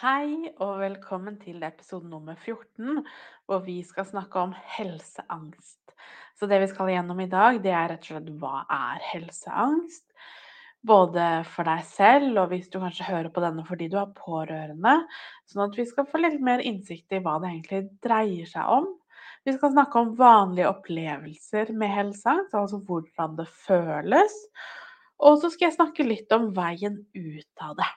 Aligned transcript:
Hei 0.00 0.48
og 0.64 0.78
velkommen 0.80 1.34
til 1.42 1.60
episode 1.66 2.08
nummer 2.08 2.38
14, 2.40 3.02
hvor 3.44 3.58
vi 3.66 3.82
skal 3.84 4.06
snakke 4.08 4.40
om 4.40 4.54
helseangst. 4.78 5.92
Så 6.40 6.48
det 6.48 6.56
vi 6.62 6.68
skal 6.70 6.88
gjennom 6.88 7.20
i 7.20 7.26
dag, 7.28 7.58
det 7.60 7.74
er 7.76 7.90
rett 7.92 8.06
og 8.06 8.14
slett 8.14 8.30
hva 8.40 8.62
er 8.72 9.04
helseangst? 9.10 10.06
Både 10.88 11.26
for 11.52 11.68
deg 11.68 11.84
selv, 11.84 12.32
og 12.40 12.48
hvis 12.54 12.72
du 12.72 12.80
kanskje 12.80 13.10
hører 13.10 13.28
på 13.28 13.44
denne 13.44 13.66
fordi 13.68 13.90
du 13.92 13.98
er 14.00 14.16
pårørende. 14.16 14.96
Sånn 15.52 15.66
at 15.66 15.76
vi 15.76 15.84
skal 15.92 16.08
få 16.08 16.24
litt 16.24 16.40
mer 16.48 16.64
innsikt 16.64 17.12
i 17.12 17.20
hva 17.20 17.36
det 17.42 17.52
egentlig 17.52 17.84
dreier 18.00 18.48
seg 18.56 18.72
om. 18.80 18.88
Vi 19.44 19.58
skal 19.58 19.76
snakke 19.76 20.00
om 20.00 20.16
vanlige 20.16 20.72
opplevelser 20.72 21.76
med 21.76 21.92
helseangst, 22.00 22.56
altså 22.56 22.80
hvordan 22.88 23.36
det 23.44 23.50
føles. 23.68 24.44
Og 25.20 25.42
så 25.44 25.52
skal 25.52 25.68
jeg 25.68 25.82
snakke 25.82 26.08
litt 26.08 26.32
om 26.32 26.54
veien 26.56 27.02
ut 27.12 27.68
av 27.68 27.76
det. 27.84 27.96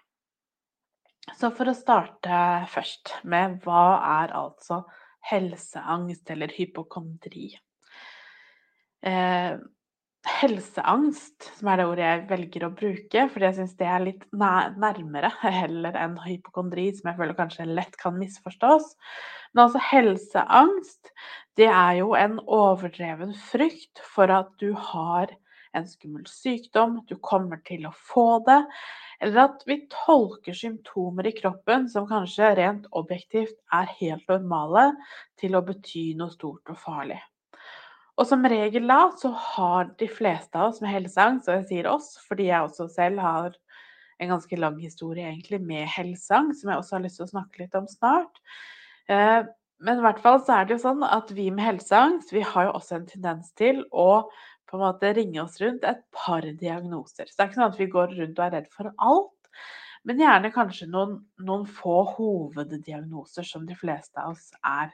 Så 1.32 1.50
for 1.56 1.72
å 1.72 1.76
starte 1.78 2.40
først 2.74 3.14
med 3.24 3.62
hva 3.64 3.84
er 4.24 4.34
altså 4.36 4.82
helseangst 5.30 6.34
eller 6.34 6.52
hypokondri? 6.52 7.54
Eh, 9.08 9.56
helseangst, 10.24 11.50
som 11.58 11.70
er 11.72 11.80
det 11.80 11.86
ordet 11.88 12.06
jeg 12.06 12.26
velger 12.30 12.66
å 12.68 12.74
bruke, 12.76 13.26
fordi 13.32 13.48
jeg 13.48 13.58
syns 13.58 13.78
det 13.80 13.88
er 13.92 14.04
litt 14.04 14.26
nærmere 14.36 15.32
heller 15.44 15.96
enn 16.00 16.18
hypokondri, 16.24 16.90
som 16.96 17.12
jeg 17.12 17.20
føler 17.20 17.40
kanskje 17.40 17.70
lett 17.72 17.96
kan 18.00 18.20
misforstås. 18.20 18.92
Men 19.54 19.66
altså 19.66 19.84
helseangst, 19.92 21.14
det 21.60 21.70
er 21.70 22.02
jo 22.02 22.14
en 22.20 22.40
overdreven 22.44 23.36
frykt 23.52 24.04
for 24.16 24.32
at 24.34 24.52
du 24.64 24.72
har 24.92 25.32
en 25.78 25.88
skummel 25.90 26.26
sykdom, 26.30 27.00
du 27.10 27.16
kommer 27.22 27.62
til 27.68 27.88
å 27.90 27.94
få 27.96 28.40
det, 28.48 28.60
eller 29.24 29.48
at 29.48 29.64
vi 29.68 29.80
tolker 29.92 30.56
symptomer 30.58 31.30
i 31.30 31.36
kroppen 31.36 31.88
som 31.92 32.08
kanskje 32.10 32.54
rent 32.60 32.90
objektivt 32.92 33.56
er 33.74 33.90
helt 34.00 34.28
normale, 34.32 34.92
til 35.40 35.58
å 35.58 35.64
bety 35.66 36.12
noe 36.20 36.34
stort 36.34 36.74
og 36.74 36.80
farlig. 36.82 37.20
Og 38.14 38.28
som 38.30 38.46
regel 38.46 38.86
da 38.90 39.08
så 39.18 39.32
har 39.34 39.90
de 39.98 40.08
fleste 40.12 40.60
av 40.60 40.70
oss 40.70 40.84
med 40.84 40.94
helseangst, 40.94 41.50
og 41.50 41.62
jeg 41.62 41.70
sier 41.72 41.90
oss 41.90 42.14
fordi 42.28 42.52
jeg 42.52 42.68
også 42.68 42.88
selv 42.94 43.24
har 43.24 43.56
en 44.22 44.30
ganske 44.36 44.60
lang 44.60 44.78
historie 44.82 45.26
egentlig 45.26 45.60
med 45.64 45.90
helseangst, 45.90 46.62
som 46.62 46.70
jeg 46.72 46.80
også 46.80 46.98
har 46.98 47.04
lyst 47.08 47.20
til 47.20 47.26
å 47.26 47.34
snakke 47.34 47.64
litt 47.64 47.76
om 47.80 47.90
snart. 47.90 48.42
Eh, 49.10 49.42
men 49.84 50.00
i 50.00 50.06
hvert 50.06 50.22
fall 50.24 50.40
så 50.46 50.60
er 50.60 50.68
det 50.68 50.78
jo 50.78 50.84
sånn 50.86 51.04
at 51.04 51.32
vi 51.36 51.50
med 51.52 51.66
helseangst, 51.66 52.32
vi 52.36 52.44
har 52.46 52.70
jo 52.70 52.76
også 52.78 53.00
en 53.00 53.10
tendens 53.10 53.50
til 53.60 53.82
å 53.92 54.24
på 54.74 54.80
en 54.80 54.88
måte 54.88 55.14
ringe 55.14 55.38
oss 55.44 55.60
rundt 55.62 55.84
et 55.86 56.02
par 56.18 56.42
diagnoser. 56.42 57.30
Så 57.30 57.38
det 57.38 57.44
er 57.44 57.50
ikke 57.52 57.60
sånn 57.60 57.70
at 57.70 57.78
vi 57.78 57.90
går 57.94 58.16
rundt 58.18 58.40
og 58.40 58.46
er 58.48 58.56
redd 58.56 58.70
for 58.74 58.90
alt, 59.06 59.52
men 60.04 60.20
gjerne 60.20 60.50
kanskje 60.56 60.88
noen, 60.90 61.20
noen 61.46 61.68
få 61.70 62.00
hoveddiagnoser 62.16 63.46
som 63.46 63.68
de 63.70 63.78
fleste 63.78 64.18
av 64.18 64.34
oss 64.34 64.50
er 64.66 64.90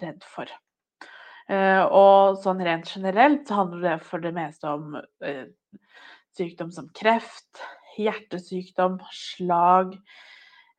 redd 0.00 0.24
for. 0.24 0.48
Uh, 1.50 1.84
og 1.92 2.40
sånn 2.40 2.62
rent 2.64 2.88
generelt 2.88 3.44
så 3.44 3.60
handler 3.60 3.84
det 3.84 3.94
for 4.06 4.22
det 4.24 4.32
meste 4.32 4.70
om 4.70 4.96
uh, 4.96 5.46
sykdom 6.38 6.70
som 6.72 6.88
kreft, 6.96 7.60
hjertesykdom, 7.98 9.00
slag. 9.12 9.96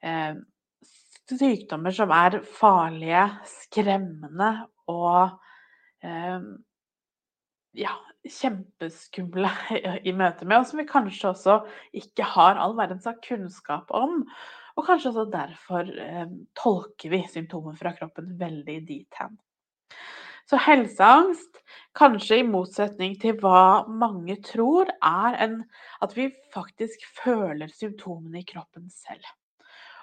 Uh, 0.01 0.41
sykdommer 1.31 1.93
som 1.95 2.11
er 2.11 2.41
farlige, 2.57 3.27
skremmende 3.47 4.49
og 4.91 5.37
ja, 7.77 7.91
kjempeskumle 8.27 9.51
i 10.09 10.13
møte 10.13 10.47
med, 10.47 10.61
og 10.61 10.67
som 10.69 10.81
vi 10.81 10.87
kanskje 10.89 11.31
også 11.31 11.59
ikke 11.97 12.27
har 12.35 12.59
all 12.61 12.75
verdens 12.77 13.07
kunnskap 13.25 13.91
om. 13.95 14.23
Og 14.77 14.87
kanskje 14.87 15.11
også 15.11 15.27
derfor 15.33 15.87
eh, 15.99 16.27
tolker 16.57 17.11
vi 17.11 17.23
symptomer 17.29 17.75
fra 17.79 17.93
kroppen 17.97 18.35
veldig 18.39 18.77
dit 18.87 19.19
hen. 19.19 19.35
Så 20.49 20.57
helseangst, 20.59 21.61
kanskje 21.95 22.41
i 22.41 22.47
motsetning 22.47 23.13
til 23.21 23.37
hva 23.39 23.83
mange 23.87 24.35
tror, 24.43 24.89
er 24.99 25.37
en, 25.45 25.61
at 26.03 26.15
vi 26.17 26.31
faktisk 26.51 27.05
føler 27.21 27.71
symptomene 27.71 28.41
i 28.41 28.47
kroppen 28.47 28.89
selv. 28.91 29.27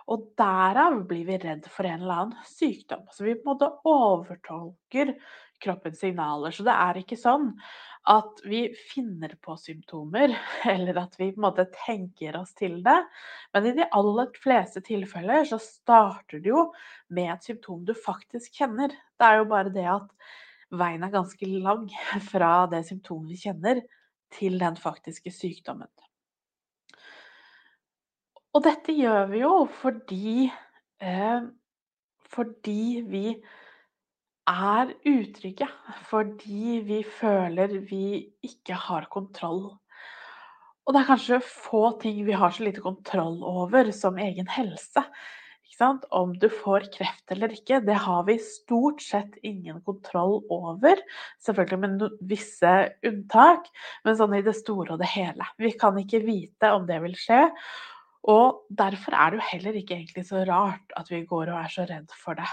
Og 0.08 0.30
derav 0.40 1.02
blir 1.08 1.26
vi 1.28 1.36
redd 1.42 1.66
for 1.68 1.84
en 1.84 2.00
eller 2.00 2.22
annen 2.22 2.48
sykdom. 2.48 3.04
Så 3.12 3.26
vi 3.26 3.36
på 3.36 3.44
en 3.44 3.50
måte 3.50 3.68
overtolker 3.88 5.12
kroppens 5.62 6.00
signaler. 6.00 6.54
Så 6.54 6.64
det 6.66 6.74
er 6.74 7.00
ikke 7.00 7.18
sånn 7.18 7.52
at 8.08 8.40
vi 8.48 8.62
finner 8.92 9.34
på 9.44 9.56
symptomer, 9.60 10.32
eller 10.72 11.02
at 11.02 11.18
vi 11.18 11.30
på 11.32 11.40
en 11.40 11.46
måte 11.48 11.68
tenker 11.84 12.38
oss 12.40 12.54
til 12.58 12.80
det. 12.86 12.98
Men 13.54 13.68
i 13.68 13.74
de 13.76 13.88
aller 14.00 14.32
fleste 14.42 14.82
tilfeller 14.86 15.48
så 15.48 15.60
starter 15.62 16.42
det 16.44 16.52
jo 16.52 16.68
med 17.14 17.34
et 17.34 17.50
symptom 17.50 17.84
du 17.88 17.94
faktisk 17.96 18.60
kjenner. 18.62 18.94
Det 19.18 19.28
er 19.28 19.40
jo 19.42 19.48
bare 19.50 19.74
det 19.74 19.86
at 19.92 20.10
veien 20.78 21.04
er 21.04 21.14
ganske 21.14 21.52
lang 21.52 21.86
fra 22.30 22.52
det 22.72 22.84
symptomet 22.88 23.34
vi 23.34 23.44
kjenner, 23.46 23.84
til 24.28 24.58
den 24.60 24.74
faktiske 24.76 25.30
sykdommen. 25.32 25.88
Og 28.52 28.60
dette 28.66 28.92
gjør 28.92 29.30
vi 29.30 29.40
jo 29.40 29.52
fordi 29.80 30.42
eh, 31.00 31.46
fordi 32.28 33.04
vi 33.08 33.24
er 34.48 34.94
utrygge 35.06 35.68
fordi 36.08 36.78
vi 36.86 37.02
føler 37.04 37.78
vi 37.88 38.28
ikke 38.44 38.78
har 38.88 39.08
kontroll. 39.12 39.66
Og 40.88 40.94
det 40.94 41.02
er 41.02 41.10
kanskje 41.10 41.42
få 41.44 41.82
ting 42.02 42.22
vi 42.24 42.36
har 42.38 42.54
så 42.54 42.64
lite 42.64 42.80
kontroll 42.84 43.42
over 43.44 43.92
som 43.92 44.16
egen 44.18 44.48
helse. 44.48 45.04
Om 45.78 46.32
du 46.42 46.48
får 46.50 46.88
kreft 46.90 47.30
eller 47.30 47.52
ikke, 47.54 47.78
det 47.86 47.94
har 48.02 48.24
vi 48.26 48.34
stort 48.42 49.02
sett 49.04 49.36
ingen 49.46 49.78
kontroll 49.86 50.40
over. 50.50 50.98
Selvfølgelig 51.44 51.78
med 51.84 52.16
visse 52.26 52.72
unntak, 53.06 53.68
men 54.02 54.18
sånn 54.18 54.34
i 54.34 54.42
det 54.42 54.56
store 54.58 54.96
og 54.96 55.04
det 55.04 55.12
hele. 55.12 55.46
Vi 55.60 55.70
kan 55.78 56.00
ikke 56.00 56.24
vite 56.24 56.72
om 56.74 56.88
det 56.88 56.98
vil 57.04 57.14
skje. 57.20 57.44
Og 58.28 58.64
derfor 58.74 59.14
er 59.14 59.30
det 59.30 59.38
jo 59.38 59.50
heller 59.52 59.78
ikke 59.78 60.00
egentlig 60.00 60.26
så 60.26 60.42
rart 60.48 60.98
at 60.98 61.12
vi 61.12 61.22
går 61.28 61.52
og 61.52 61.60
er 61.60 61.70
så 61.76 61.86
redd 61.86 62.10
for 62.24 62.40
det. 62.40 62.48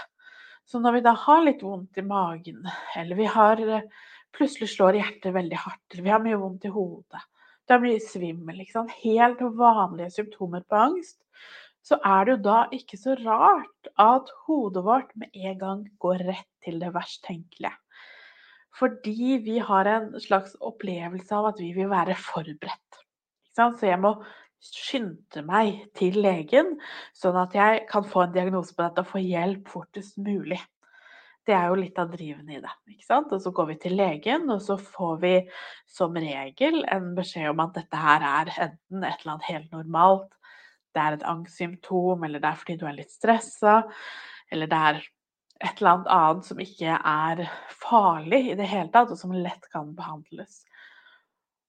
Så 0.66 0.80
når 0.82 0.96
vi 0.96 1.04
da 1.06 1.12
har 1.26 1.44
litt 1.46 1.62
vondt 1.62 1.98
i 2.00 2.04
magen, 2.06 2.64
eller 2.98 3.18
vi 3.18 3.28
har 3.30 3.60
eh, 3.62 3.86
plutselig 4.34 4.72
slår 4.72 4.98
hjertet 4.98 5.34
veldig 5.36 5.60
hardt, 5.62 5.84
eller 5.92 6.06
vi 6.06 6.14
har 6.14 6.24
mye 6.24 6.40
vondt 6.40 6.66
i 6.66 6.72
hodet, 6.74 7.22
det 7.66 7.74
er 7.74 7.82
mye 7.82 8.02
svimmel, 8.02 8.58
liksom, 8.62 8.90
helt 9.02 9.42
vanlige 9.58 10.12
symptomer 10.18 10.66
på 10.66 10.78
angst, 10.88 11.18
så 11.86 11.98
er 12.02 12.26
det 12.26 12.34
jo 12.34 12.42
da 12.48 12.58
ikke 12.74 12.98
så 12.98 13.14
rart 13.20 13.90
at 14.02 14.30
hodet 14.46 14.82
vårt 14.86 15.12
med 15.18 15.34
en 15.38 15.58
gang 15.60 15.82
går 16.02 16.24
rett 16.26 16.48
til 16.66 16.80
det 16.82 16.90
verst 16.94 17.22
tenkelige. 17.26 17.74
Fordi 18.76 19.38
vi 19.44 19.60
har 19.62 19.88
en 19.88 20.08
slags 20.20 20.56
opplevelse 20.60 21.32
av 21.32 21.52
at 21.52 21.62
vi 21.62 21.70
vil 21.76 21.88
være 21.90 22.18
forberedt. 22.20 22.98
Så 23.56 23.70
jeg 23.86 24.00
må 24.02 24.18
skynde 24.62 25.42
meg 25.46 25.84
til 25.96 26.18
legen, 26.22 26.76
sånn 27.16 27.36
at 27.40 27.54
jeg 27.56 27.84
kan 27.90 28.06
få 28.06 28.26
en 28.26 28.34
diagnose 28.34 28.74
på 28.74 28.84
dette 28.84 29.04
og 29.04 29.10
få 29.10 29.22
hjelp 29.22 29.68
fortest 29.70 30.18
mulig. 30.22 30.60
Det 31.46 31.54
er 31.54 31.68
jo 31.70 31.78
litt 31.78 31.98
av 32.02 32.10
driven 32.10 32.48
i 32.50 32.58
det. 32.58 32.72
ikke 32.90 33.06
sant? 33.06 33.32
Og 33.32 33.42
så 33.42 33.52
går 33.54 33.68
vi 33.68 33.76
til 33.84 33.94
legen, 33.98 34.48
og 34.50 34.62
så 34.64 34.74
får 34.82 35.20
vi 35.22 35.34
som 35.86 36.16
regel 36.18 36.80
en 36.90 37.12
beskjed 37.14 37.52
om 37.52 37.62
at 37.62 37.76
dette 37.78 38.00
her 38.02 38.24
er 38.26 38.50
enten 38.56 39.04
et 39.04 39.20
eller 39.20 39.36
annet 39.36 39.50
helt 39.52 39.76
normalt, 39.76 40.32
det 40.96 41.04
er 41.04 41.18
et 41.18 41.26
angstsymptom, 41.28 42.24
eller 42.24 42.40
det 42.40 42.48
er 42.50 42.58
fordi 42.58 42.78
du 42.80 42.86
er 42.88 42.96
litt 42.96 43.12
stressa, 43.12 43.82
eller 44.50 44.70
det 44.70 44.80
er 44.90 45.02
et 45.60 45.80
eller 45.80 45.92
annet 45.92 46.10
annet 46.12 46.48
som 46.48 46.60
ikke 46.60 46.96
er 46.96 47.42
farlig 47.84 48.42
i 48.50 48.56
det 48.58 48.68
hele 48.68 48.90
tatt, 48.92 49.12
og 49.12 49.20
som 49.20 49.34
lett 49.34 49.70
kan 49.72 49.92
behandles. 49.96 50.64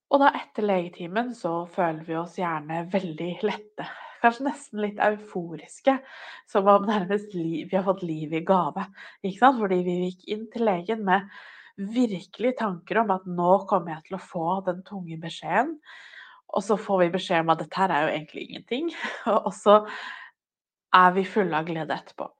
Og 0.07 0.21
da 0.23 0.31
etter 0.39 0.63
legetimen 0.63 1.33
så 1.35 1.65
føler 1.71 2.05
vi 2.07 2.15
oss 2.15 2.37
gjerne 2.39 2.85
veldig 2.91 3.31
lette. 3.43 3.87
Kanskje 4.21 4.47
nesten 4.47 4.81
litt 4.81 5.01
euforiske. 5.03 5.97
Som 6.49 6.69
om 6.71 6.87
nærmest 6.87 7.35
liv, 7.35 7.67
vi 7.69 7.75
har 7.75 7.85
fått 7.85 8.05
liv 8.07 8.33
i 8.33 8.43
gave. 8.47 8.87
Fordi 9.21 9.81
vi 9.85 9.97
gikk 10.05 10.27
inn 10.33 10.47
til 10.53 10.65
legen 10.67 11.03
med 11.07 11.27
virkelig 11.77 12.55
tanker 12.57 13.03
om 13.03 13.11
at 13.13 13.27
nå 13.29 13.51
kommer 13.69 13.97
jeg 13.97 14.07
til 14.07 14.17
å 14.17 14.23
få 14.23 14.47
den 14.65 14.81
tunge 14.87 15.19
beskjeden. 15.21 15.75
Og 16.55 16.63
så 16.63 16.77
får 16.79 17.03
vi 17.03 17.13
beskjed 17.17 17.43
om 17.43 17.53
at 17.53 17.61
dette 17.61 17.77
her 17.81 17.91
er 17.93 18.05
jo 18.05 18.15
egentlig 18.15 18.47
ingenting. 18.47 18.89
Og 19.45 19.51
så 19.53 19.81
er 20.95 21.13
vi 21.17 21.27
fulle 21.27 21.59
av 21.59 21.67
glede 21.67 21.93
etterpå. 21.93 22.31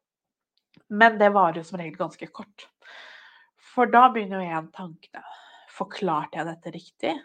Men 0.97 1.17
det 1.19 1.33
varer 1.35 1.59
jo 1.59 1.67
som 1.67 1.81
regel 1.81 1.99
ganske 1.99 2.29
kort. 2.31 2.69
For 3.75 3.91
da 3.91 4.07
begynner 4.13 4.39
jo 4.39 4.47
igjen 4.47 4.69
tankene. 4.73 5.25
Forklarte 5.77 6.39
jeg 6.39 6.47
dette 6.47 6.73
riktig? 6.73 7.17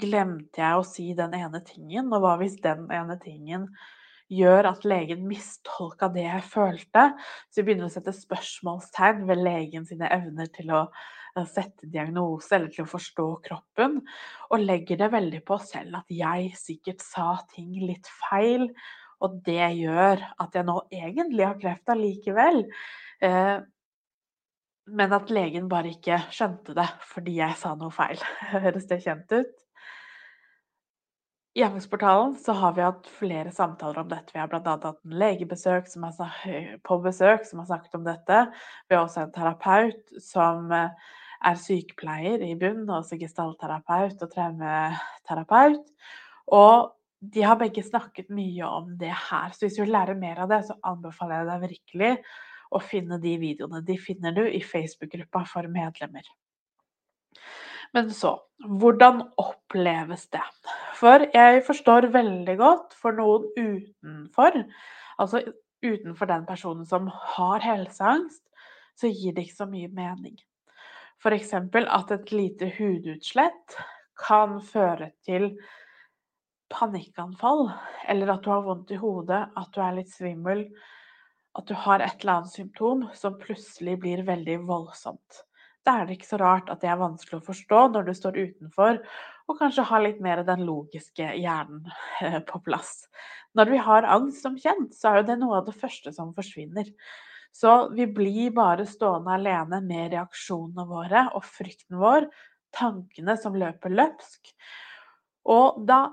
Glemte 0.00 0.62
jeg 0.62 0.78
å 0.78 0.84
si 0.86 1.10
den 1.16 1.34
ene 1.36 1.62
tingen? 1.66 2.10
Og 2.14 2.22
hva 2.24 2.36
hvis 2.40 2.58
den 2.62 2.86
ene 2.94 3.16
tingen 3.20 3.66
gjør 4.30 4.70
at 4.70 4.84
legen 4.88 5.26
mistolka 5.28 6.08
det 6.14 6.26
jeg 6.26 6.44
følte? 6.52 7.06
Så 7.50 7.60
vi 7.60 7.70
begynner 7.70 7.88
å 7.88 7.92
sette 7.92 8.14
spørsmålstegn 8.16 9.26
ved 9.28 9.42
legen 9.44 9.88
sine 9.88 10.10
evner 10.14 10.50
til 10.54 10.72
å 10.76 10.84
eh, 10.86 11.46
sette 11.50 11.90
diagnose 11.90 12.54
eller 12.56 12.72
til 12.74 12.86
å 12.86 12.92
forstå 12.92 13.26
kroppen, 13.48 14.00
og 14.50 14.64
legger 14.64 15.02
det 15.02 15.10
veldig 15.16 15.42
på 15.46 15.58
oss 15.58 15.72
selv 15.74 16.00
at 16.00 16.14
jeg 16.14 16.54
sikkert 16.58 17.04
sa 17.04 17.34
ting 17.52 17.74
litt 17.82 18.08
feil, 18.28 18.70
og 19.20 19.42
det 19.44 19.66
gjør 19.82 20.22
at 20.40 20.54
jeg 20.56 20.64
nå 20.64 20.78
egentlig 20.88 21.44
har 21.44 21.58
kreft 21.60 21.92
allikevel. 21.92 22.64
Eh, 23.20 23.58
men 24.90 25.12
at 25.14 25.30
legen 25.30 25.68
bare 25.70 25.92
ikke 25.92 26.18
skjønte 26.34 26.74
det 26.74 26.86
fordi 27.12 27.36
jeg 27.38 27.58
sa 27.60 27.74
noe 27.78 27.92
feil. 27.94 28.20
Høres 28.54 28.88
det 28.90 29.02
kjent 29.04 29.34
ut? 29.36 29.52
I 31.54 31.64
Avgangsportalen 31.66 32.36
så 32.38 32.52
har 32.52 32.74
vi 32.76 32.82
hatt 32.84 33.08
flere 33.10 33.50
samtaler 33.50 34.04
om 34.04 34.10
dette. 34.10 34.30
Vi 34.30 34.38
har 34.38 34.50
bl.a. 34.50 34.60
hatt 34.62 35.00
en 35.02 35.16
legebesøk 35.18 35.88
som 35.90 36.04
har, 36.06 36.36
på 36.86 36.98
besøk 37.02 37.42
som 37.48 37.58
har 37.58 37.66
snakket 37.72 37.96
om 37.98 38.04
dette. 38.06 38.44
Vi 38.86 38.94
har 38.94 39.02
også 39.02 39.24
en 39.24 39.32
terapeut 39.34 40.12
som 40.22 40.70
eh, 40.76 41.10
er 41.50 41.58
sykepleier 41.58 42.44
i 42.46 42.52
bunn, 42.60 42.84
også 42.86 43.18
gestaltterapeut 43.18 44.22
og 44.22 44.30
traumeterapeut. 44.30 45.90
Og 46.54 46.92
de 47.34 47.42
har 47.42 47.58
begge 47.58 47.82
snakket 47.82 48.30
mye 48.30 48.70
om 48.70 48.94
det 49.00 49.10
her. 49.10 49.50
Så 49.50 49.66
hvis 49.66 49.80
du 49.80 49.82
vil 49.82 49.94
lære 49.96 50.14
mer 50.22 50.44
av 50.44 50.54
det, 50.54 50.62
så 50.68 50.78
anbefaler 50.86 51.40
jeg 51.40 51.50
deg 51.50 51.66
virkelig 51.66 52.12
å 52.70 52.84
finne 52.84 53.18
de 53.18 53.34
videoene. 53.42 53.82
De 53.82 53.98
finner 53.98 54.38
du 54.38 54.44
i 54.46 54.62
Facebook-gruppa 54.62 55.42
for 55.50 55.66
medlemmer. 55.66 56.30
Men 57.96 58.10
så 58.14 58.36
hvordan 58.68 59.22
oppleves 59.40 60.28
det? 60.34 60.44
For 60.98 61.24
jeg 61.34 61.62
forstår 61.66 62.10
veldig 62.12 62.56
godt 62.60 62.94
for 63.00 63.16
noen 63.16 63.48
utenfor, 63.56 64.60
altså 65.18 65.42
utenfor 65.80 66.28
den 66.28 66.46
personen 66.48 66.86
som 66.86 67.08
har 67.36 67.64
helseangst, 67.64 68.42
så 69.00 69.08
gir 69.08 69.34
det 69.34 69.46
ikke 69.46 69.62
så 69.62 69.68
mye 69.70 69.88
mening. 69.96 70.36
F.eks. 71.20 71.54
at 71.54 72.12
et 72.16 72.32
lite 72.32 72.70
hudutslett 72.78 73.76
kan 74.20 74.60
føre 74.64 75.10
til 75.24 75.54
panikkanfall, 76.70 77.68
eller 78.08 78.34
at 78.34 78.44
du 78.44 78.50
har 78.52 78.64
vondt 78.64 78.92
i 78.94 79.00
hodet, 79.00 79.42
at 79.56 79.70
du 79.74 79.80
er 79.82 79.96
litt 79.98 80.12
svimmel, 80.12 80.66
at 81.58 81.66
du 81.66 81.74
har 81.74 82.04
et 82.04 82.20
eller 82.20 82.40
annet 82.40 82.54
symptom 82.54 83.08
som 83.16 83.40
plutselig 83.40 83.96
blir 84.00 84.22
veldig 84.28 84.60
voldsomt. 84.68 85.42
Da 85.86 86.00
er 86.00 86.08
det 86.08 86.18
ikke 86.18 86.28
så 86.28 86.38
rart 86.40 86.68
at 86.72 86.82
det 86.82 86.90
er 86.92 87.00
vanskelig 87.00 87.40
å 87.40 87.46
forstå 87.46 87.84
når 87.94 88.08
du 88.08 88.12
står 88.16 88.38
utenfor 88.38 89.00
og 89.50 89.58
kanskje 89.58 89.86
har 89.88 90.04
litt 90.04 90.20
mer 90.22 90.44
den 90.46 90.62
logiske 90.66 91.32
hjernen 91.40 91.88
eh, 92.22 92.38
på 92.46 92.60
plass. 92.62 93.08
Når 93.58 93.72
vi 93.72 93.80
har 93.82 94.06
angst 94.06 94.44
som 94.44 94.58
kjent, 94.60 94.94
så 94.94 95.10
er 95.10 95.20
jo 95.20 95.26
det 95.32 95.36
noe 95.40 95.58
av 95.58 95.66
det 95.66 95.74
første 95.78 96.12
som 96.14 96.30
forsvinner. 96.36 96.86
Så 97.50 97.90
vi 97.96 98.06
blir 98.06 98.52
bare 98.54 98.86
stående 98.86 99.34
alene 99.34 99.80
med 99.82 100.14
reaksjonene 100.14 100.86
våre 100.86 101.24
og 101.34 101.42
frykten 101.42 101.98
vår, 101.98 102.28
tankene 102.76 103.34
som 103.40 103.58
løper 103.58 103.90
løpsk. 103.90 104.52
Og 105.50 105.82
da 105.88 106.04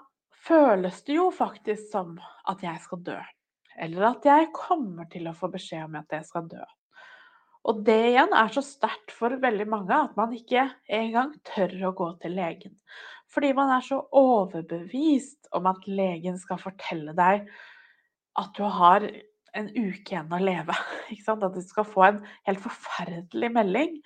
føles 0.48 1.04
det 1.06 1.20
jo 1.20 1.30
faktisk 1.36 1.92
som 1.92 2.16
at 2.50 2.64
jeg 2.66 2.82
skal 2.82 3.04
dø. 3.06 3.20
Eller 3.78 4.10
at 4.10 4.26
jeg 4.26 4.50
kommer 4.56 5.06
til 5.12 5.30
å 5.30 5.38
få 5.38 5.52
beskjed 5.54 5.86
om 5.86 6.00
at 6.00 6.18
jeg 6.18 6.26
skal 6.26 6.50
dø. 6.50 6.64
Og 7.68 7.84
det 7.88 7.98
igjen 8.14 8.34
er 8.38 8.52
så 8.54 8.64
sterkt 8.64 9.12
for 9.16 9.36
veldig 9.44 9.68
mange 9.68 9.96
at 9.96 10.14
man 10.20 10.36
ikke 10.36 10.70
engang 10.98 11.34
tør 11.48 11.74
å 11.90 11.96
gå 11.98 12.10
til 12.22 12.38
legen. 12.38 12.78
Fordi 13.28 13.52
man 13.56 13.74
er 13.76 13.84
så 13.84 14.00
overbevist 14.16 15.50
om 15.58 15.68
at 15.68 15.90
legen 15.90 16.40
skal 16.40 16.62
fortelle 16.62 17.16
deg 17.18 17.50
at 18.40 18.54
du 18.56 18.64
har 18.72 19.04
en 19.58 19.68
uke 19.74 20.14
igjen 20.14 20.32
å 20.32 20.40
leve. 20.40 20.76
At 21.34 21.44
du 21.56 21.62
skal 21.66 21.88
få 21.88 22.04
en 22.06 22.18
helt 22.48 22.62
forferdelig 22.62 23.50
melding. 23.56 24.00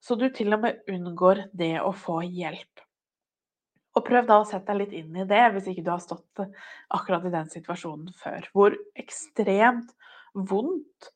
Så 0.00 0.16
du 0.16 0.28
til 0.32 0.54
og 0.54 0.62
med 0.62 0.78
unngår 0.88 1.44
det 1.58 1.74
å 1.82 1.92
få 1.92 2.22
hjelp. 2.24 2.82
Og 3.98 4.04
prøv 4.06 4.28
da 4.28 4.38
å 4.40 4.46
sette 4.46 4.70
deg 4.70 4.84
litt 4.84 4.94
inn 4.94 5.16
i 5.18 5.26
det, 5.28 5.42
hvis 5.52 5.68
ikke 5.72 5.84
du 5.84 5.90
har 5.90 6.02
stått 6.02 6.44
akkurat 6.94 7.26
i 7.26 7.34
den 7.34 7.50
situasjonen 7.50 8.14
før. 8.16 8.46
Hvor 8.54 8.76
ekstremt 8.98 9.90
vondt 10.48 11.10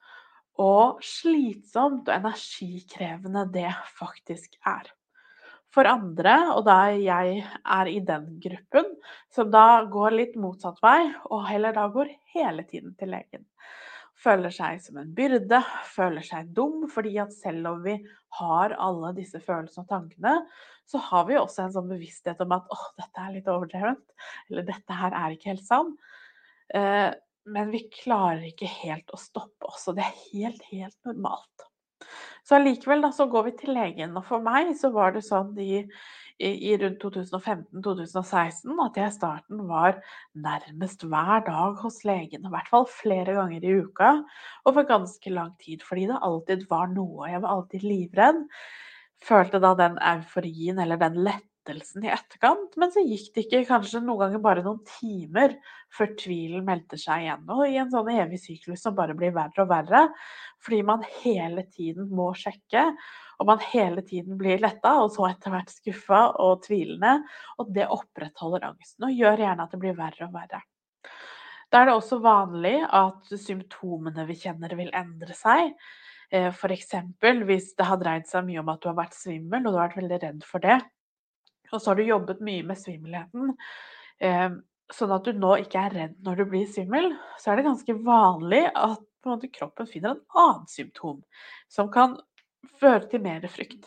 og 0.61 1.01
slitsomt 1.07 2.09
og 2.09 2.17
energikrevende 2.17 3.47
det 3.55 3.71
faktisk 3.99 4.59
er. 4.69 4.91
For 5.73 5.89
andre, 5.89 6.35
og 6.53 6.67
da 6.67 6.93
jeg 6.93 7.39
er 7.41 7.89
i 7.89 8.01
den 8.05 8.27
gruppen, 8.43 8.91
som 9.33 9.49
da 9.51 9.85
går 9.89 10.19
litt 10.19 10.35
motsatt 10.37 10.83
vei, 10.85 11.07
og 11.33 11.47
heller 11.49 11.73
da 11.73 11.87
går 11.89 12.13
hele 12.35 12.67
tiden 12.69 12.93
til 13.01 13.15
legen 13.15 13.47
føler 14.23 14.55
seg 14.55 14.81
som 14.83 14.99
en 15.01 15.11
byrde, 15.17 15.61
føler 15.93 16.25
seg 16.27 16.53
dum, 16.57 16.87
fordi 16.93 17.17
at 17.23 17.35
selv 17.35 17.73
om 17.73 17.83
vi 17.85 17.97
har 18.39 18.77
alle 18.81 19.13
disse 19.17 19.41
følelsene 19.43 19.85
og 19.85 19.91
tankene, 19.91 20.35
så 20.89 21.01
har 21.09 21.27
vi 21.29 21.39
også 21.39 21.67
en 21.67 21.75
sånn 21.77 21.91
bevissthet 21.91 22.41
om 22.45 22.55
at 22.57 22.71
åh, 22.73 22.87
dette 23.01 23.25
er 23.25 23.37
litt 23.37 23.51
overdrevent, 23.51 24.05
eller 24.51 24.67
dette 24.69 24.99
her 24.99 25.17
er 25.19 25.35
ikke 25.35 25.53
helt 25.53 25.67
sant. 25.67 26.11
Eh, 26.75 27.11
men 27.45 27.71
vi 27.75 27.85
klarer 28.03 28.47
ikke 28.49 28.71
helt 28.71 29.13
å 29.13 29.21
stoppe 29.21 29.69
oss, 29.69 29.89
og 29.91 29.99
det 29.99 30.07
er 30.07 30.25
helt, 30.33 30.65
helt 30.71 30.99
normalt. 31.09 31.69
Så 32.43 32.57
allikevel 32.59 33.05
da, 33.05 33.13
så 33.15 33.29
går 33.31 33.47
vi 33.49 33.53
til 33.61 33.75
legen, 33.77 34.17
og 34.19 34.27
for 34.27 34.43
meg 34.43 34.73
så 34.79 34.91
var 34.95 35.15
det 35.15 35.23
sånn 35.27 35.55
i 35.63 35.85
i, 36.43 36.77
rundt 36.81 37.03
2015-2016 37.03 38.81
at 38.83 38.99
jeg 38.99 39.11
i 39.11 39.15
starten 39.15 39.63
var 39.69 39.99
nærmest 40.35 41.05
hver 41.07 41.45
dag 41.47 41.79
hos 41.83 42.03
legen. 42.09 42.47
I 42.47 42.53
hvert 42.53 42.71
fall 42.73 42.87
flere 42.91 43.37
ganger 43.37 43.65
i 43.65 43.75
uka 43.83 44.13
og 44.65 44.75
for 44.75 44.89
ganske 44.89 45.35
lang 45.35 45.53
tid. 45.63 45.85
Fordi 45.87 46.09
det 46.11 46.23
alltid 46.23 46.67
var 46.71 46.91
noe. 46.93 47.31
Jeg 47.31 47.43
var 47.45 47.57
alltid 47.57 47.87
livredd. 47.87 48.43
Følte 49.23 49.63
da 49.63 49.75
den 49.79 49.99
euforien 50.03 50.83
eller 50.83 50.99
den 51.01 51.21
lettelsen 51.63 52.05
i 52.05 52.11
etterkant. 52.11 52.77
Men 52.77 52.93
så 52.93 53.03
gikk 53.05 53.33
det 53.35 53.45
ikke 53.47 53.65
kanskje 53.69 54.03
noen 54.03 54.21
ganger 54.25 54.43
bare 54.43 54.65
noen 54.65 54.81
timer 54.99 55.57
før 55.93 56.15
tvilen 56.19 56.65
meldte 56.67 56.99
seg 56.99 57.25
igjen. 57.25 57.45
Og 57.51 57.67
i 57.69 57.79
en 57.81 57.91
sånn 57.93 58.11
evig 58.13 58.41
syklus 58.43 58.83
som 58.83 58.95
bare 58.95 59.15
blir 59.15 59.35
verre 59.35 59.65
og 59.65 59.71
verre. 59.71 60.09
Fordi 60.63 60.83
man 60.87 61.05
hele 61.23 61.67
tiden 61.71 62.11
må 62.11 62.33
sjekke 62.39 62.91
og 63.43 63.49
man 63.49 63.63
hele 63.73 64.05
tiden 64.07 64.37
blir 64.39 64.61
letta, 64.63 65.01
og 65.03 65.09
så 65.11 65.27
etter 65.27 65.51
hvert 65.51 65.73
skuffa 65.73 66.21
og 66.45 66.61
tvilende. 66.63 67.17
Og 67.59 67.73
det 67.75 67.89
opprettholder 67.91 68.69
angsten 68.69 69.09
og 69.09 69.17
gjør 69.19 69.43
gjerne 69.43 69.67
at 69.67 69.75
det 69.75 69.81
blir 69.83 69.97
verre 69.99 70.29
og 70.29 70.37
verre. 70.37 70.63
Da 71.73 71.81
er 71.81 71.89
det 71.89 71.97
også 71.97 72.21
vanlig 72.23 72.77
at 72.85 73.33
symptomene 73.41 74.29
vi 74.29 74.37
kjenner, 74.39 74.77
vil 74.79 74.93
endre 74.95 75.35
seg. 75.35 75.73
Eh, 76.31 76.53
F.eks. 76.53 76.95
hvis 77.49 77.73
det 77.75 77.89
har 77.89 77.99
dreid 77.99 78.29
seg 78.29 78.47
mye 78.47 78.63
om 78.63 78.71
at 78.71 78.83
du 78.85 78.93
har 78.93 78.99
vært 79.01 79.17
svimmel, 79.19 79.67
og 79.67 79.73
du 79.73 79.81
har 79.81 79.89
vært 79.89 80.03
veldig 80.05 80.21
redd 80.23 80.47
for 80.47 80.63
det. 80.63 80.79
Og 81.73 81.81
så 81.81 81.91
har 81.91 81.99
du 81.99 82.05
jobbet 82.05 82.43
mye 82.45 82.67
med 82.69 82.79
svimmelheten, 82.79 83.55
eh, 84.21 84.51
sånn 84.93 85.15
at 85.17 85.25
du 85.25 85.39
nå 85.39 85.55
ikke 85.63 85.87
er 85.87 85.97
redd 85.97 86.19
når 86.25 86.43
du 86.43 86.45
blir 86.53 86.69
svimmel, 86.69 87.13
så 87.41 87.53
er 87.53 87.61
det 87.61 87.69
ganske 87.71 87.97
vanlig 88.05 88.67
at 88.77 89.09
kroppen 89.55 89.89
finner 89.89 90.17
en 90.17 90.25
annen 90.43 90.67
symptom 90.69 91.21
som 91.71 91.91
kan 91.95 92.19
føre 92.81 93.07
til 93.11 93.23
mer 93.25 93.45
frykt. 93.49 93.87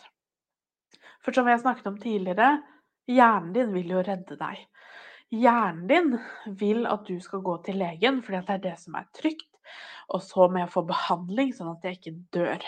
For 1.22 1.34
som 1.36 1.48
jeg 1.50 1.60
snakket 1.62 1.90
om 1.90 1.98
tidligere, 2.00 2.62
hjernen 3.10 3.52
din 3.54 3.74
vil 3.74 3.92
jo 3.96 4.02
redde 4.06 4.38
deg. 4.40 4.64
Hjernen 5.34 5.86
din 5.90 6.18
vil 6.58 6.86
at 6.86 7.06
du 7.08 7.18
skal 7.22 7.42
gå 7.42 7.56
til 7.66 7.80
legen, 7.82 8.22
fordi 8.22 8.42
det 8.46 8.56
er 8.56 8.64
det 8.68 8.74
som 8.82 8.98
er 8.98 9.08
trygt. 9.16 9.48
Og 10.14 10.22
så 10.22 10.46
med 10.52 10.68
å 10.68 10.70
få 10.70 10.84
behandling, 10.86 11.50
sånn 11.54 11.72
at 11.72 11.86
jeg 11.86 11.98
ikke 11.98 12.14
dør. 12.36 12.66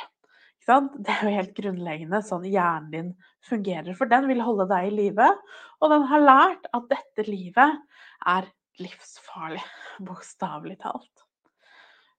Det 0.69 1.13
er 1.13 1.23
jo 1.25 1.33
helt 1.33 1.55
grunnleggende 1.57 2.21
sånn 2.25 2.45
hjernen 2.45 2.91
din 2.93 3.13
fungerer. 3.49 3.95
For 3.97 4.11
den 4.11 4.27
vil 4.29 4.43
holde 4.45 4.69
deg 4.69 4.91
i 4.91 4.97
live, 4.97 5.29
og 5.81 5.95
den 5.95 6.05
har 6.11 6.25
lært 6.25 6.69
at 6.77 6.91
dette 6.91 7.25
livet 7.29 7.79
er 8.29 8.51
livsfarlig. 8.83 9.65
Bokstavelig 10.09 10.77
talt. 10.85 11.25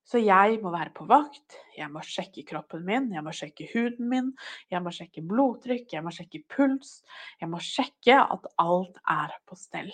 Så 0.10 0.18
jeg 0.18 0.58
må 0.64 0.72
være 0.74 0.90
på 0.98 1.06
vakt, 1.06 1.60
jeg 1.78 1.86
må 1.94 2.02
sjekke 2.02 2.42
kroppen 2.50 2.82
min, 2.82 3.12
jeg 3.14 3.22
må 3.22 3.30
sjekke 3.36 3.68
huden 3.76 4.08
min, 4.10 4.32
jeg 4.74 4.82
må 4.82 4.90
sjekke 4.96 5.22
blodtrykk, 5.22 5.92
jeg 5.94 6.02
må 6.02 6.14
sjekke 6.16 6.42
puls. 6.50 6.96
Jeg 7.38 7.52
må 7.52 7.62
sjekke 7.62 8.16
at 8.18 8.50
alt 8.58 8.98
er 9.06 9.36
på 9.46 9.60
stell. 9.60 9.92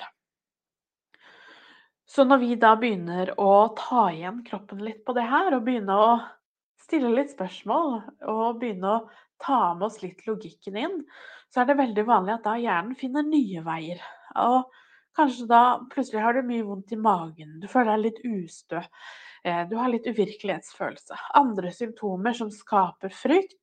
Så 2.07 2.23
når 2.23 2.39
vi 2.45 2.55
da 2.61 2.71
begynner 2.79 3.33
å 3.41 3.75
ta 3.75 4.07
igjen 4.13 4.39
kroppen 4.47 4.85
litt 4.87 5.03
på 5.03 5.17
det 5.17 5.27
her, 5.27 5.51
og 5.57 5.67
begynne 5.67 5.99
å 5.99 6.09
stille 6.85 7.11
litt 7.13 7.33
spørsmål, 7.33 7.99
og 8.29 8.61
begynne 8.61 8.93
å 8.95 9.03
ta 9.41 9.73
med 9.75 9.89
oss 9.89 10.01
litt 10.03 10.23
logikken 10.27 10.79
inn, 10.79 10.97
så 11.51 11.61
er 11.61 11.69
det 11.69 11.79
veldig 11.81 12.05
vanlig 12.07 12.35
at 12.37 12.47
da 12.47 12.55
hjernen 12.59 12.97
finner 12.99 13.25
nye 13.27 13.63
veier. 13.65 14.01
Og 14.41 14.71
kanskje 15.17 15.47
da 15.49 15.61
plutselig 15.91 16.23
har 16.23 16.35
du 16.37 16.47
mye 16.47 16.65
vondt 16.67 16.93
i 16.95 16.99
magen, 16.99 17.59
du 17.61 17.67
føler 17.71 17.95
deg 17.95 18.05
litt 18.05 18.23
ustø. 18.27 18.81
Eh, 19.45 19.61
du 19.69 19.75
har 19.77 19.91
litt 19.93 20.07
uvirkelighetsfølelse. 20.09 21.19
Andre 21.37 21.71
symptomer 21.73 22.33
som 22.37 22.51
skaper 22.53 23.13
frykt. 23.13 23.61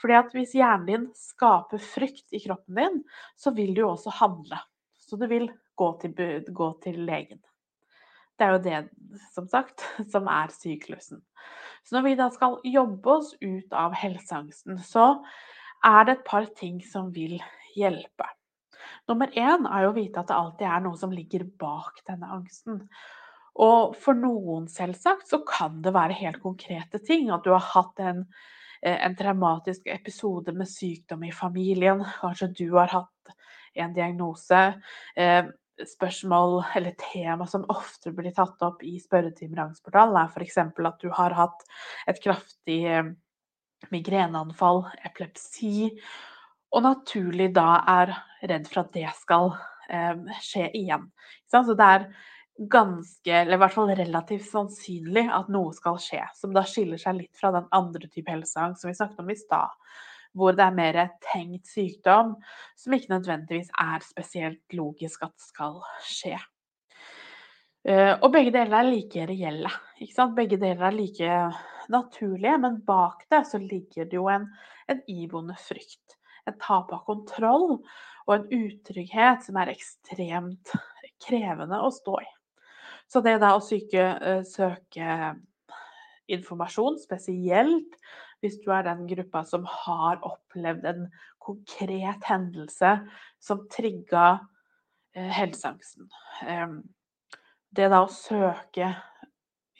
Fordi 0.00 0.16
at 0.18 0.32
hvis 0.34 0.56
hjernen 0.58 0.88
din 0.88 1.04
skaper 1.14 1.78
frykt 1.78 2.34
i 2.34 2.40
kroppen 2.42 2.80
din, 2.80 2.96
så 3.38 3.52
vil 3.54 3.70
du 3.76 3.84
jo 3.84 3.92
også 3.92 4.10
handle. 4.18 4.58
Så 4.98 5.18
du 5.20 5.28
vil 5.30 5.46
gå 5.78 5.92
til, 6.02 6.16
gå 6.50 6.68
til 6.82 6.98
legen. 7.06 7.38
Det 8.40 8.46
er 8.46 8.56
jo 8.56 8.64
det, 8.64 9.20
som 9.34 9.48
sagt, 9.52 9.84
som 10.12 10.28
er 10.32 10.52
syklusen. 10.54 11.20
Så 11.84 11.96
når 11.96 12.06
vi 12.06 12.16
da 12.18 12.28
skal 12.32 12.58
jobbe 12.64 13.16
oss 13.18 13.34
ut 13.40 13.72
av 13.76 13.96
helseangsten, 13.96 14.80
så 14.84 15.12
er 15.84 16.04
det 16.06 16.18
et 16.18 16.28
par 16.28 16.48
ting 16.56 16.80
som 16.84 17.10
vil 17.12 17.38
hjelpe. 17.76 18.28
Nummer 19.08 19.32
én 19.36 19.66
er 19.68 19.84
jo 19.84 19.92
å 19.92 19.96
vite 19.96 20.20
at 20.20 20.28
det 20.30 20.36
alltid 20.36 20.68
er 20.68 20.84
noe 20.84 20.98
som 21.00 21.12
ligger 21.12 21.44
bak 21.60 22.00
denne 22.08 22.28
angsten. 22.32 22.84
Og 23.60 23.96
for 24.00 24.16
noen 24.16 24.68
selvsagt 24.70 25.28
så 25.28 25.40
kan 25.44 25.80
det 25.84 25.92
være 25.96 26.16
helt 26.20 26.40
konkrete 26.42 27.00
ting. 27.04 27.28
At 27.34 27.44
du 27.44 27.52
har 27.52 27.64
hatt 27.74 28.00
en, 28.00 28.24
eh, 28.82 28.96
en 29.04 29.16
traumatisk 29.16 29.88
episode 29.90 30.54
med 30.56 30.68
sykdom 30.70 31.24
i 31.24 31.32
familien. 31.32 32.04
Kanskje 32.20 32.54
du 32.56 32.68
har 32.76 32.92
hatt 32.92 33.34
en 33.74 33.94
diagnose. 33.94 34.62
Spørsmål 35.88 36.58
eller 36.76 36.96
tema 37.00 37.46
som 37.48 37.64
ofte 37.72 38.12
blir 38.16 38.34
tatt 38.36 38.62
opp 38.66 38.82
i 38.86 38.98
spørretimer 39.00 39.58
i 39.58 39.64
Angstportalen, 39.68 40.18
er 40.20 40.32
f.eks. 40.32 40.58
at 40.60 41.00
du 41.02 41.08
har 41.16 41.36
hatt 41.38 41.64
et 42.10 42.20
kraftig 42.22 42.80
eh, 42.90 43.12
migreneanfall, 43.94 44.84
epilepsi, 45.06 45.90
og 46.70 46.84
naturlig 46.86 47.50
da 47.56 47.80
er 47.88 48.12
redd 48.46 48.68
for 48.70 48.84
at 48.84 48.92
det 48.94 49.08
skal 49.18 49.54
eh, 49.90 50.36
skje 50.44 50.68
igjen. 50.78 51.08
Så 51.50 51.64
det 51.72 51.88
er 51.96 52.06
ganske, 52.70 53.32
eller 53.32 53.56
i 53.56 53.60
hvert 53.62 53.74
fall 53.74 53.90
relativt 53.96 54.46
sannsynlig 54.50 55.24
at 55.32 55.48
noe 55.52 55.72
skal 55.76 55.98
skje, 56.02 56.22
som 56.36 56.52
da 56.54 56.64
skiller 56.68 57.00
seg 57.00 57.22
litt 57.22 57.40
fra 57.40 57.52
den 57.54 57.68
andre 57.74 58.10
type 58.10 58.30
helseangst 58.30 58.82
som 58.82 58.90
vi 58.90 58.98
snakket 58.98 59.22
om 59.22 59.32
i 59.32 59.38
stad. 59.38 59.76
Hvor 60.36 60.54
det 60.54 60.62
er 60.62 60.76
mer 60.76 60.98
tenkt 61.24 61.66
sykdom 61.66 62.36
som 62.78 62.94
ikke 62.94 63.10
nødvendigvis 63.16 63.72
er 63.82 64.04
spesielt 64.06 64.76
logisk 64.76 65.24
at 65.26 65.34
skal 65.42 65.80
skje. 66.06 66.38
Eh, 67.88 68.12
og 68.20 68.28
begge 68.34 68.52
deler 68.54 68.76
er 68.78 68.90
like 68.90 69.26
reelle. 69.26 69.72
Begge 70.36 70.60
deler 70.60 70.86
er 70.90 70.96
like 70.96 71.34
naturlige, 71.90 72.58
men 72.60 72.80
bak 72.86 73.24
det 73.32 73.46
så 73.48 73.58
ligger 73.58 74.04
det 74.04 74.18
jo 74.18 74.28
en, 74.30 74.46
en 74.88 75.02
iboende 75.08 75.56
frykt. 75.58 76.18
Et 76.48 76.56
tap 76.60 76.92
av 76.92 77.04
kontroll 77.08 77.80
og 78.26 78.34
en 78.34 78.46
utrygghet 78.52 79.46
som 79.46 79.58
er 79.60 79.72
ekstremt 79.72 80.74
krevende 81.24 81.80
å 81.80 81.90
stå 81.94 82.20
i. 82.22 82.28
Så 83.10 83.22
det 83.24 83.40
da 83.42 83.56
å 83.56 83.62
syke, 83.64 84.02
eh, 84.22 84.42
søke 84.46 85.34
informasjon, 86.30 87.00
spesielt 87.02 87.96
hvis 88.40 88.60
du 88.64 88.70
er 88.72 88.86
den 88.86 89.04
gruppa 89.10 89.44
som 89.48 89.66
har 89.68 90.20
opplevd 90.26 90.86
en 90.88 91.04
konkret 91.42 92.24
hendelse 92.28 92.96
som 93.42 93.66
trigga 93.72 94.32
eh, 95.16 95.30
helseangsten. 95.40 96.08
Det 97.70 97.86
da 97.92 98.02
å 98.02 98.10
søke 98.12 98.94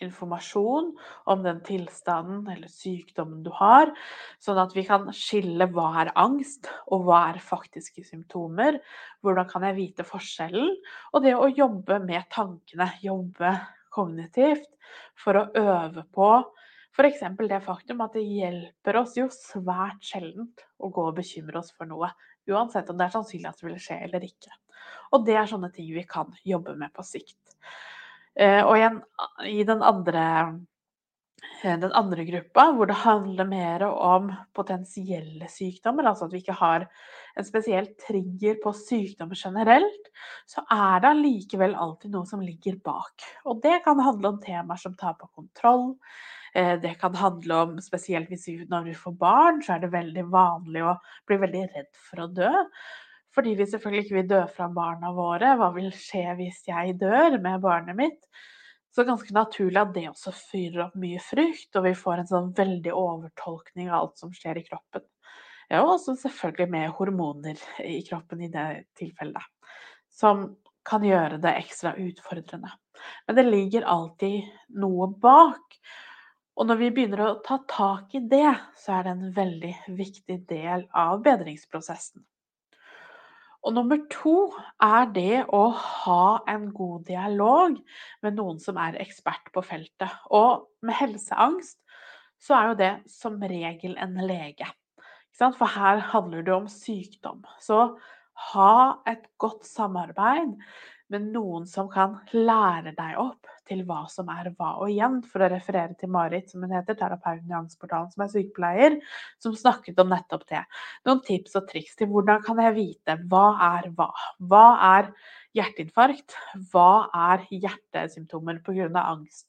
informasjon 0.00 0.90
om 1.29 1.43
den 1.45 1.61
tilstanden 1.64 2.47
eller 2.49 2.71
sykdommen 2.73 3.43
du 3.45 3.50
har, 3.52 3.90
sånn 4.43 4.61
at 4.62 4.73
vi 4.76 4.85
kan 4.88 5.11
skille 5.17 5.69
hva 5.75 5.90
er 6.05 6.12
angst, 6.21 6.71
og 6.88 7.05
hva 7.09 7.26
er 7.31 7.43
faktiske 7.45 8.05
symptomer. 8.07 8.81
Hvordan 9.25 9.50
kan 9.50 9.67
jeg 9.69 9.79
vite 9.79 10.07
forskjellen? 10.09 10.73
Og 11.12 11.26
det 11.26 11.37
å 11.37 11.50
jobbe 11.52 12.00
med 12.07 12.29
tankene, 12.33 12.88
jobbe 13.05 13.52
kognitivt 13.93 14.71
for 15.19 15.37
å 15.37 15.49
øve 15.59 16.07
på 16.14 16.31
f.eks. 16.97 17.23
det 17.38 17.61
faktum 17.64 18.02
at 18.04 18.16
det 18.16 18.25
hjelper 18.26 18.99
oss 19.00 19.14
jo 19.18 19.28
svært 19.35 20.02
sjeldent 20.04 20.64
å 20.78 20.90
gå 20.90 21.06
og 21.11 21.20
bekymre 21.20 21.61
oss 21.62 21.70
for 21.76 21.88
noe. 21.90 22.11
Uansett 22.50 22.90
om 22.90 22.99
det 22.99 23.06
er 23.06 23.14
sannsynlig 23.14 23.50
at 23.50 23.61
det 23.61 23.68
vil 23.68 23.78
skje 23.82 24.00
eller 24.09 24.26
ikke. 24.26 24.52
Og 25.14 25.25
det 25.26 25.37
er 25.38 25.49
sånne 25.50 25.70
ting 25.75 25.90
vi 25.94 26.04
kan 26.09 26.32
jobbe 26.47 26.75
med 26.78 26.92
på 26.94 27.04
sikt. 27.06 27.38
Eh, 28.38 28.62
og 28.62 28.76
igjen, 28.78 29.00
i 29.50 29.62
den 29.66 29.82
andre, 29.85 30.25
eh, 31.62 31.76
den 31.82 31.92
andre 31.99 32.25
gruppa, 32.28 32.68
hvor 32.76 32.90
det 32.90 33.00
handler 33.02 33.49
mer 33.49 33.85
om 33.88 34.30
potensielle 34.56 35.49
sykdommer, 35.50 36.06
altså 36.06 36.28
at 36.28 36.35
vi 36.35 36.42
ikke 36.44 36.59
har 36.61 36.87
en 37.37 37.47
spesiell 37.47 37.90
trigger 38.06 38.61
på 38.62 38.73
sykdommer 38.76 39.38
generelt, 39.38 40.11
så 40.47 40.64
er 40.70 41.02
det 41.02 41.11
allikevel 41.11 41.75
alltid 41.75 42.14
noe 42.14 42.26
som 42.26 42.42
ligger 42.44 42.78
bak. 42.87 43.26
Og 43.50 43.62
det 43.62 43.80
kan 43.87 44.02
handle 44.02 44.35
om 44.35 44.42
temaer 44.42 44.80
som 44.80 44.94
tar 44.99 45.18
på 45.20 45.30
kontroll. 45.35 45.97
Eh, 46.54 46.75
det 46.83 46.97
kan 47.00 47.14
handle 47.14 47.61
om, 47.64 47.76
spesielt 47.83 48.30
når 48.71 48.88
vi 48.88 48.95
får 48.95 49.12
barn, 49.21 49.62
så 49.62 49.76
er 49.76 49.85
det 49.85 49.92
veldig 49.92 50.26
vanlig 50.33 50.83
å 50.87 50.97
bli 51.28 51.38
veldig 51.45 51.66
redd 51.75 51.90
for 52.09 52.25
å 52.25 52.30
dø. 52.35 52.50
Fordi 53.35 53.54
vi 53.54 53.66
selvfølgelig 53.71 54.04
ikke 54.04 54.19
vil 54.19 54.30
dø 54.33 54.40
fra 54.50 54.66
barna 54.75 55.12
våre. 55.14 55.54
Hva 55.59 55.71
vil 55.76 55.92
skje 55.95 56.25
hvis 56.40 56.64
jeg 56.66 56.97
dør 56.99 57.38
med 57.42 57.62
barnet 57.62 57.99
mitt? 57.99 58.25
Så 58.90 59.04
ganske 59.07 59.30
naturlig 59.35 59.78
at 59.78 59.92
det 59.95 60.09
også 60.11 60.33
fyrer 60.35 60.88
opp 60.88 60.97
mye 60.99 61.21
frykt, 61.23 61.71
og 61.78 61.87
vi 61.87 61.95
får 61.95 62.23
en 62.23 62.30
sånn 62.33 62.50
veldig 62.57 62.95
overtolkning 62.99 63.90
av 63.90 64.00
alt 64.00 64.19
som 64.19 64.33
skjer 64.35 64.59
i 64.59 64.64
kroppen. 64.66 65.04
Ja, 65.71 65.85
og 65.85 65.92
også 65.95 66.16
selvfølgelig 66.19 66.66
med 66.73 66.90
hormoner 66.99 67.61
i 67.87 68.00
kroppen 68.02 68.42
i 68.42 68.50
det 68.50 68.66
tilfellet, 68.99 69.47
som 70.11 70.49
kan 70.87 71.04
gjøre 71.07 71.38
det 71.38 71.52
ekstra 71.61 71.95
utfordrende. 72.02 72.73
Men 73.28 73.38
det 73.38 73.47
ligger 73.47 73.87
alltid 73.87 74.49
noe 74.83 75.07
bak. 75.23 75.78
Og 76.59 76.66
når 76.69 76.80
vi 76.80 76.90
begynner 76.95 77.23
å 77.25 77.38
ta 77.45 77.61
tak 77.71 78.14
i 78.19 78.23
det, 78.30 78.50
så 78.78 78.99
er 78.99 79.07
det 79.07 79.14
en 79.14 79.33
veldig 79.37 79.75
viktig 79.97 80.38
del 80.50 80.85
av 80.97 81.23
bedringsprosessen. 81.25 82.25
Og 83.61 83.75
nummer 83.76 84.00
to 84.12 84.35
er 84.80 85.11
det 85.12 85.42
å 85.52 85.66
ha 85.76 86.40
en 86.49 86.71
god 86.73 87.04
dialog 87.11 87.76
med 88.25 88.38
noen 88.38 88.61
som 88.62 88.78
er 88.80 88.97
ekspert 89.02 89.50
på 89.52 89.62
feltet. 89.64 90.14
Og 90.33 90.64
med 90.85 90.97
helseangst 90.97 91.76
så 92.40 92.57
er 92.57 92.71
jo 92.71 92.78
det 92.80 92.92
som 93.12 93.37
regel 93.45 93.99
en 94.00 94.16
lege. 94.25 94.69
For 95.37 95.69
her 95.76 96.00
handler 96.12 96.45
det 96.45 96.54
om 96.57 96.71
sykdom. 96.73 97.45
Så 97.61 97.99
ha 98.50 98.73
et 99.09 99.28
godt 99.40 99.69
samarbeid 99.69 100.57
med 101.11 101.26
noen 101.35 101.67
som 101.67 101.88
kan 101.90 102.19
lære 102.33 102.93
deg 102.97 103.19
opp 103.21 103.49
til 103.69 103.83
hva 103.87 104.05
som 104.11 104.31
er 104.33 104.50
hva. 104.55 104.76
Og 104.83 104.90
igjen, 104.93 105.21
for 105.26 105.45
å 105.45 105.50
referere 105.50 105.95
til 105.99 106.11
Marit, 106.12 106.50
som 106.50 106.64
hun 106.64 106.75
heter, 106.75 106.97
terapeuten 106.99 107.50
i 107.50 107.59
Angstportalen, 107.59 108.11
som 108.14 108.25
er 108.25 108.33
sykepleier, 108.33 108.97
som 109.43 109.57
snakket 109.59 110.00
om 110.02 110.11
nettopp 110.14 110.47
det. 110.50 110.62
Noen 111.09 111.23
tips 111.26 111.59
og 111.61 111.69
triks 111.71 111.99
til 111.99 112.11
hvordan 112.11 112.43
kan 112.47 112.62
jeg 112.62 112.76
vite 112.79 113.19
hva 113.31 113.45
er 113.73 113.90
hva? 113.99 114.11
Hva 114.50 114.64
er 114.95 115.12
hjerteinfarkt? 115.59 116.38
Hva 116.73 116.90
er 117.31 117.47
hjertesymptomer 117.50 118.62
pga. 118.67 118.90
angst? 119.05 119.47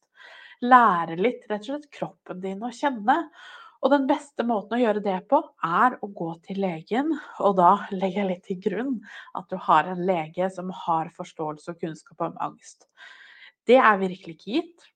Lære 0.62 1.18
litt 1.18 1.48
rett 1.50 1.65
og 1.65 1.72
slett 1.72 1.89
kroppen 1.94 2.41
din 2.44 2.62
å 2.62 2.70
kjenne. 2.74 3.15
Og 3.81 3.89
den 3.89 4.05
beste 4.09 4.45
måten 4.45 4.77
å 4.77 4.81
gjøre 4.81 5.01
det 5.01 5.17
på, 5.31 5.39
er 5.65 5.97
å 6.05 6.09
gå 6.13 6.29
til 6.45 6.61
legen. 6.61 7.09
Og 7.41 7.55
da 7.57 7.71
legger 7.89 8.21
jeg 8.21 8.29
litt 8.29 8.43
til 8.45 8.59
grunn 8.61 8.95
at 9.38 9.50
du 9.50 9.57
har 9.57 9.89
en 9.89 10.03
lege 10.05 10.50
som 10.53 10.69
har 10.83 11.09
forståelse 11.17 11.73
og 11.73 11.81
kunnskap 11.81 12.21
om 12.27 12.38
angst. 12.45 12.85
Det 13.65 13.79
er 13.81 14.01
virkelig 14.01 14.38
ikke 14.38 14.57
gitt. 14.59 14.88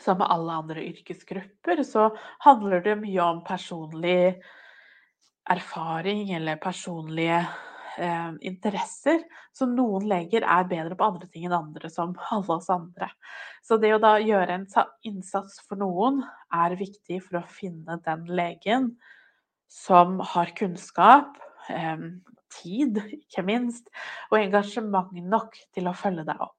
Som 0.00 0.18
med 0.20 0.28
alle 0.32 0.58
andre 0.58 0.84
yrkesgrupper 0.84 1.84
så 1.86 2.08
handler 2.44 2.82
det 2.84 2.96
mye 3.00 3.24
om 3.24 3.42
personlig 3.46 4.34
erfaring 5.52 6.32
eller 6.34 6.56
personlige 6.60 7.44
eh, 7.98 8.32
interesser. 8.46 9.22
Så 9.54 9.68
noen 9.70 10.06
leger 10.10 10.46
er 10.46 10.68
bedre 10.70 10.98
på 10.98 11.06
andre 11.06 11.28
ting 11.30 11.46
enn 11.48 11.56
andre, 11.56 11.90
som 11.92 12.14
alle 12.30 12.58
oss 12.58 12.70
andre. 12.72 13.10
Så 13.64 13.78
det 13.82 13.94
å 13.94 14.02
da 14.02 14.16
gjøre 14.22 14.58
en 14.58 14.68
innsats 15.06 15.60
for 15.68 15.80
noen 15.80 16.22
er 16.54 16.76
viktig 16.80 17.20
for 17.26 17.40
å 17.40 17.48
finne 17.48 18.00
den 18.04 18.26
legen 18.30 18.92
som 19.70 20.20
har 20.34 20.52
kunnskap, 20.58 21.38
eh, 21.68 22.10
tid, 22.54 23.00
ikke 23.18 23.42
minst, 23.46 23.88
og 24.30 24.38
engasjement 24.38 25.10
nok 25.12 25.56
til 25.74 25.90
å 25.90 25.96
følge 25.96 26.26
deg 26.28 26.38
opp. 26.38 26.58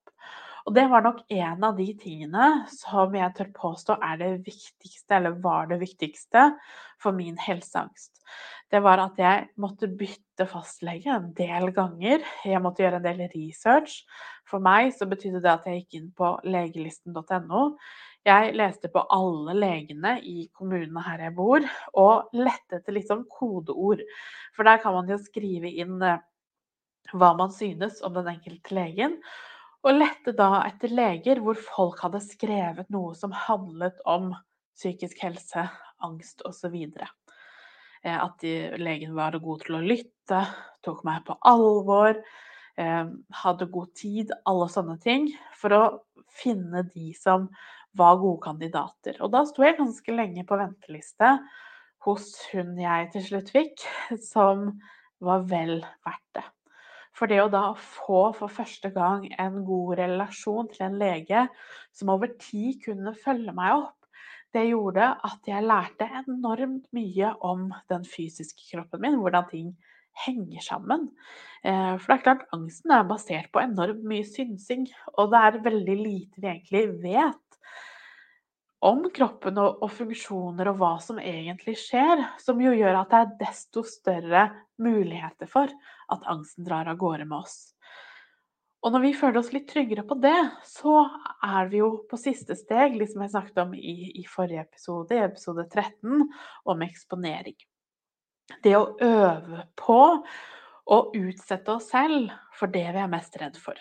Og 0.66 0.74
det 0.74 0.88
var 0.90 1.04
nok 1.06 1.20
en 1.30 1.64
av 1.68 1.76
de 1.78 1.92
tingene 2.00 2.46
som 2.74 3.14
jeg 3.14 3.34
tør 3.38 3.52
påstå 3.54 4.00
er 4.02 4.18
det 4.18 4.30
viktigste, 4.48 5.20
eller 5.20 5.38
var 5.44 5.70
det 5.70 5.78
viktigste, 5.84 6.48
for 7.02 7.14
min 7.14 7.38
helseangst. 7.38 8.24
Det 8.74 8.82
var 8.82 9.00
at 9.04 9.20
jeg 9.22 9.46
måtte 9.62 9.88
bytte 9.88 10.48
fastlege 10.50 11.12
en 11.14 11.30
del 11.38 11.70
ganger. 11.76 12.24
Jeg 12.48 12.62
måtte 12.64 12.82
gjøre 12.82 12.98
en 13.00 13.06
del 13.06 13.22
research. 13.36 14.02
For 14.50 14.64
meg 14.64 14.92
så 14.96 15.08
betydde 15.10 15.42
det 15.44 15.52
at 15.52 15.68
jeg 15.70 15.84
gikk 15.84 15.98
inn 16.00 16.10
på 16.18 16.32
legelisten.no. 16.48 17.64
Jeg 18.26 18.56
leste 18.58 18.90
på 18.90 19.04
alle 19.14 19.54
legene 19.54 20.16
i 20.26 20.48
kommunene 20.58 21.04
her 21.06 21.28
jeg 21.28 21.36
bor, 21.38 21.66
og 21.94 22.32
lette 22.34 22.80
etter 22.80 22.98
sånn 23.06 23.28
kodeord. 23.30 24.02
For 24.58 24.66
der 24.66 24.82
kan 24.82 24.96
man 24.98 25.12
jo 25.14 25.20
skrive 25.22 25.70
inn 25.70 26.02
eh, 26.02 26.24
hva 27.14 27.36
man 27.38 27.54
synes 27.54 28.02
om 28.02 28.18
den 28.18 28.32
enkelte 28.34 28.74
legen. 28.74 29.20
Og 29.86 30.00
lette 30.00 30.34
da 30.34 30.64
etter 30.66 30.90
leger 30.90 31.44
hvor 31.46 31.60
folk 31.62 32.02
hadde 32.02 32.24
skrevet 32.26 32.90
noe 32.90 33.14
som 33.14 33.36
handlet 33.46 34.02
om 34.10 34.32
psykisk 34.74 35.22
helse, 35.22 35.68
angst 36.02 36.42
osv. 36.50 36.74
Eh, 36.74 37.14
at 38.14 38.40
de, 38.44 38.56
legen 38.78 39.16
var 39.18 39.38
god 39.42 39.64
til 39.66 39.80
å 39.80 39.84
lytte, 39.84 40.42
tok 40.86 41.04
meg 41.08 41.24
på 41.26 41.38
alvor, 41.50 42.20
eh, 42.78 43.06
hadde 43.42 43.70
god 43.72 43.94
tid, 43.98 44.34
alle 44.46 44.68
sånne 44.70 44.98
ting. 45.02 45.32
For 45.58 45.74
å 45.74 45.84
finne 46.36 46.84
de 46.92 47.14
som 47.18 47.50
var 47.96 48.20
gode 48.20 48.44
kandidater. 48.44 49.18
Og 49.24 49.32
da 49.34 49.46
sto 49.48 49.64
jeg 49.64 49.80
ganske 49.80 50.16
lenge 50.16 50.44
på 50.48 50.60
venteliste 50.60 51.38
hos 52.06 52.28
hun 52.52 52.76
jeg 52.78 53.10
til 53.14 53.26
slutt 53.30 53.54
fikk, 53.56 53.86
som 54.22 54.68
var 55.24 55.46
vel 55.50 55.80
verdt 56.06 56.38
det. 56.38 56.46
For 57.16 57.32
det 57.32 57.40
å 57.40 57.52
da 57.52 57.70
få 57.80 58.34
for 58.36 58.52
første 58.52 58.92
gang 58.92 59.30
en 59.40 59.62
god 59.68 59.96
relasjon 60.02 60.68
til 60.74 60.90
en 60.90 60.98
lege 61.00 61.46
som 61.96 62.12
over 62.12 62.34
tid 62.42 62.82
kunne 62.84 63.16
følge 63.16 63.56
meg 63.56 63.86
opp, 63.86 63.96
det 64.56 64.70
gjorde 64.70 65.10
at 65.28 65.50
jeg 65.50 65.68
lærte 65.68 66.08
enormt 66.24 66.88
mye 66.96 67.34
om 67.46 67.68
den 67.92 68.08
fysiske 68.08 68.70
kroppen 68.72 69.04
min, 69.04 69.20
hvordan 69.20 69.50
ting 69.52 69.74
henger 70.26 70.64
sammen. 70.64 71.10
Eh, 71.64 71.96
for 72.00 72.08
det 72.08 72.18
er 72.18 72.24
klart, 72.24 72.46
angsten 72.56 72.94
er 72.96 73.08
basert 73.08 73.52
på 73.52 73.64
enormt 73.64 74.06
mye 74.08 74.26
synsing, 74.28 74.88
og 75.16 75.34
det 75.34 75.42
er 75.42 75.64
veldig 75.66 75.98
lite 76.00 76.42
vi 76.42 76.52
egentlig 76.54 76.86
vet 77.04 77.42
om 78.86 79.06
kroppen 79.14 79.58
og, 79.58 79.82
og, 79.82 79.92
funksjoner 79.98 80.70
og 80.70 80.80
hva 80.80 80.94
som 81.02 81.20
egentlig 81.22 81.78
skjer, 81.82 82.22
som 82.42 82.60
jo 82.62 82.74
gjør 82.76 83.00
at 83.02 83.12
det 83.12 83.22
er 83.22 83.38
desto 83.48 83.84
større 83.88 84.50
muligheter 84.82 85.50
for 85.50 85.72
at 86.12 86.28
angsten 86.30 86.68
drar 86.68 86.92
av 86.92 87.00
gårde 87.02 87.26
med 87.26 87.40
oss. 87.40 87.75
Og 88.86 88.94
når 88.94 89.02
vi 89.02 89.16
føler 89.18 89.40
oss 89.40 89.50
litt 89.50 89.66
tryggere 89.72 90.04
på 90.06 90.18
det, 90.22 90.38
så 90.70 91.00
er 91.44 91.72
vi 91.72 91.80
jo 91.80 91.88
på 92.10 92.20
siste 92.22 92.54
steg, 92.58 92.94
liksom 93.00 93.24
jeg 93.26 93.34
snakket 93.34 93.64
om 93.64 93.74
i, 93.74 94.12
i 94.22 94.26
forrige 94.30 94.62
episode, 94.62 95.18
i 95.18 95.24
episode 95.26 95.66
13, 95.72 96.22
om 96.70 96.86
eksponering. 96.86 97.58
Det 98.62 98.76
å 98.78 98.92
øve 99.02 99.64
på 99.82 99.98
å 100.86 101.00
utsette 101.18 101.74
oss 101.74 101.90
selv 101.90 102.30
for 102.54 102.70
det 102.70 102.86
vi 102.94 103.02
er 103.02 103.10
mest 103.10 103.34
redd 103.42 103.58
for. 103.58 103.80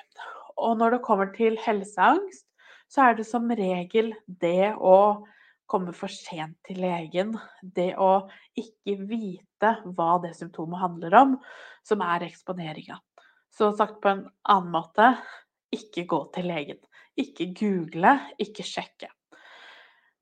Og 0.56 0.80
når 0.80 0.96
det 0.96 1.04
kommer 1.04 1.34
til 1.36 1.60
helseangst, 1.60 2.46
så 2.88 3.10
er 3.10 3.18
det 3.18 3.28
som 3.28 3.50
regel 3.52 4.14
det 4.24 4.72
å 4.72 5.26
komme 5.68 5.92
for 5.96 6.12
sent 6.12 6.56
til 6.64 6.80
legen, 6.84 7.36
det 7.60 7.92
å 8.00 8.26
ikke 8.56 8.96
vite 9.04 9.76
hva 9.84 10.14
det 10.24 10.32
symptomet 10.38 10.80
handler 10.80 11.16
om, 11.20 11.36
som 11.84 12.04
er 12.04 12.24
eksponeringa. 12.30 13.00
Så 13.54 13.70
sagt 13.78 14.00
på 14.02 14.10
en 14.10 14.24
annen 14.50 14.72
måte 14.74 15.12
ikke 15.74 16.06
gå 16.10 16.20
til 16.34 16.48
legen. 16.50 16.80
Ikke 17.20 17.46
google, 17.54 18.16
ikke 18.42 18.66
sjekke. 18.66 19.10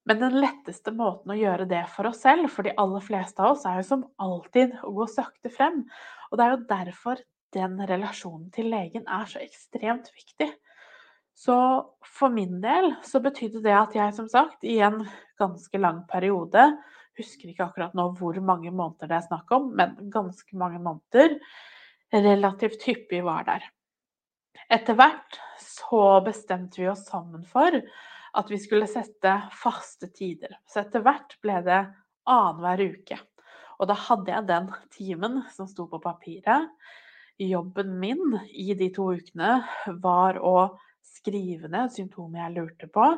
Men 0.04 0.18
den 0.18 0.34
letteste 0.42 0.92
måten 0.94 1.32
å 1.32 1.38
gjøre 1.38 1.68
det 1.70 1.84
for 1.94 2.10
oss 2.10 2.24
selv, 2.24 2.50
for 2.50 2.66
de 2.66 2.74
aller 2.80 3.04
fleste 3.04 3.40
av 3.40 3.54
oss, 3.54 3.64
er 3.68 3.78
jo 3.78 3.86
som 3.86 4.02
alltid 4.20 4.74
å 4.82 4.90
gå 4.96 5.06
sakte 5.08 5.52
frem. 5.52 5.84
Og 6.30 6.38
det 6.38 6.44
er 6.44 6.54
jo 6.54 6.64
derfor 6.72 7.22
den 7.54 7.78
relasjonen 7.88 8.50
til 8.52 8.70
legen 8.72 9.06
er 9.06 9.28
så 9.30 9.40
ekstremt 9.44 10.10
viktig. 10.16 10.50
Så 11.32 11.56
for 12.04 12.32
min 12.34 12.58
del 12.60 12.90
så 13.06 13.22
betydde 13.24 13.62
det 13.64 13.76
at 13.76 13.94
jeg 13.96 14.16
som 14.16 14.28
sagt 14.28 14.66
i 14.68 14.80
en 14.84 15.00
ganske 15.40 15.80
lang 15.80 16.04
periode 16.10 16.72
Husker 17.20 17.50
ikke 17.50 17.66
akkurat 17.66 17.92
nå 17.92 18.06
hvor 18.16 18.38
mange 18.40 18.70
måneder 18.72 19.10
det 19.10 19.18
er 19.18 19.24
snakk 19.26 19.50
om, 19.52 19.66
men 19.76 19.90
ganske 20.12 20.56
mange 20.56 20.78
måneder 20.80 21.34
relativt 22.12 22.84
hyppig 22.88 23.22
var 23.24 23.46
der. 23.48 23.64
Etter 24.72 24.96
hvert 24.96 25.38
så 25.60 26.20
bestemte 26.24 26.80
vi 26.80 26.88
oss 26.92 27.06
sammen 27.08 27.44
for 27.48 27.76
at 28.32 28.50
vi 28.50 28.58
skulle 28.60 28.88
sette 28.88 29.34
faste 29.56 30.08
tider. 30.14 30.54
Så 30.68 30.82
etter 30.84 31.04
hvert 31.04 31.36
ble 31.44 31.58
det 31.66 31.82
annenhver 32.28 32.84
uke. 32.94 33.18
Og 33.80 33.88
da 33.90 33.96
hadde 33.98 34.32
jeg 34.32 34.48
den 34.48 34.68
timen 34.94 35.40
som 35.52 35.68
sto 35.68 35.88
på 35.90 36.00
papiret. 36.02 36.70
Jobben 37.42 37.96
min 38.00 38.36
i 38.52 38.72
de 38.78 38.88
to 38.94 39.08
ukene 39.16 39.56
var 40.04 40.38
å 40.38 40.76
skrive 41.02 41.68
ned 41.72 41.92
symptomet 41.92 42.44
jeg 42.44 42.54
lurte 42.56 42.88
på. 42.92 43.08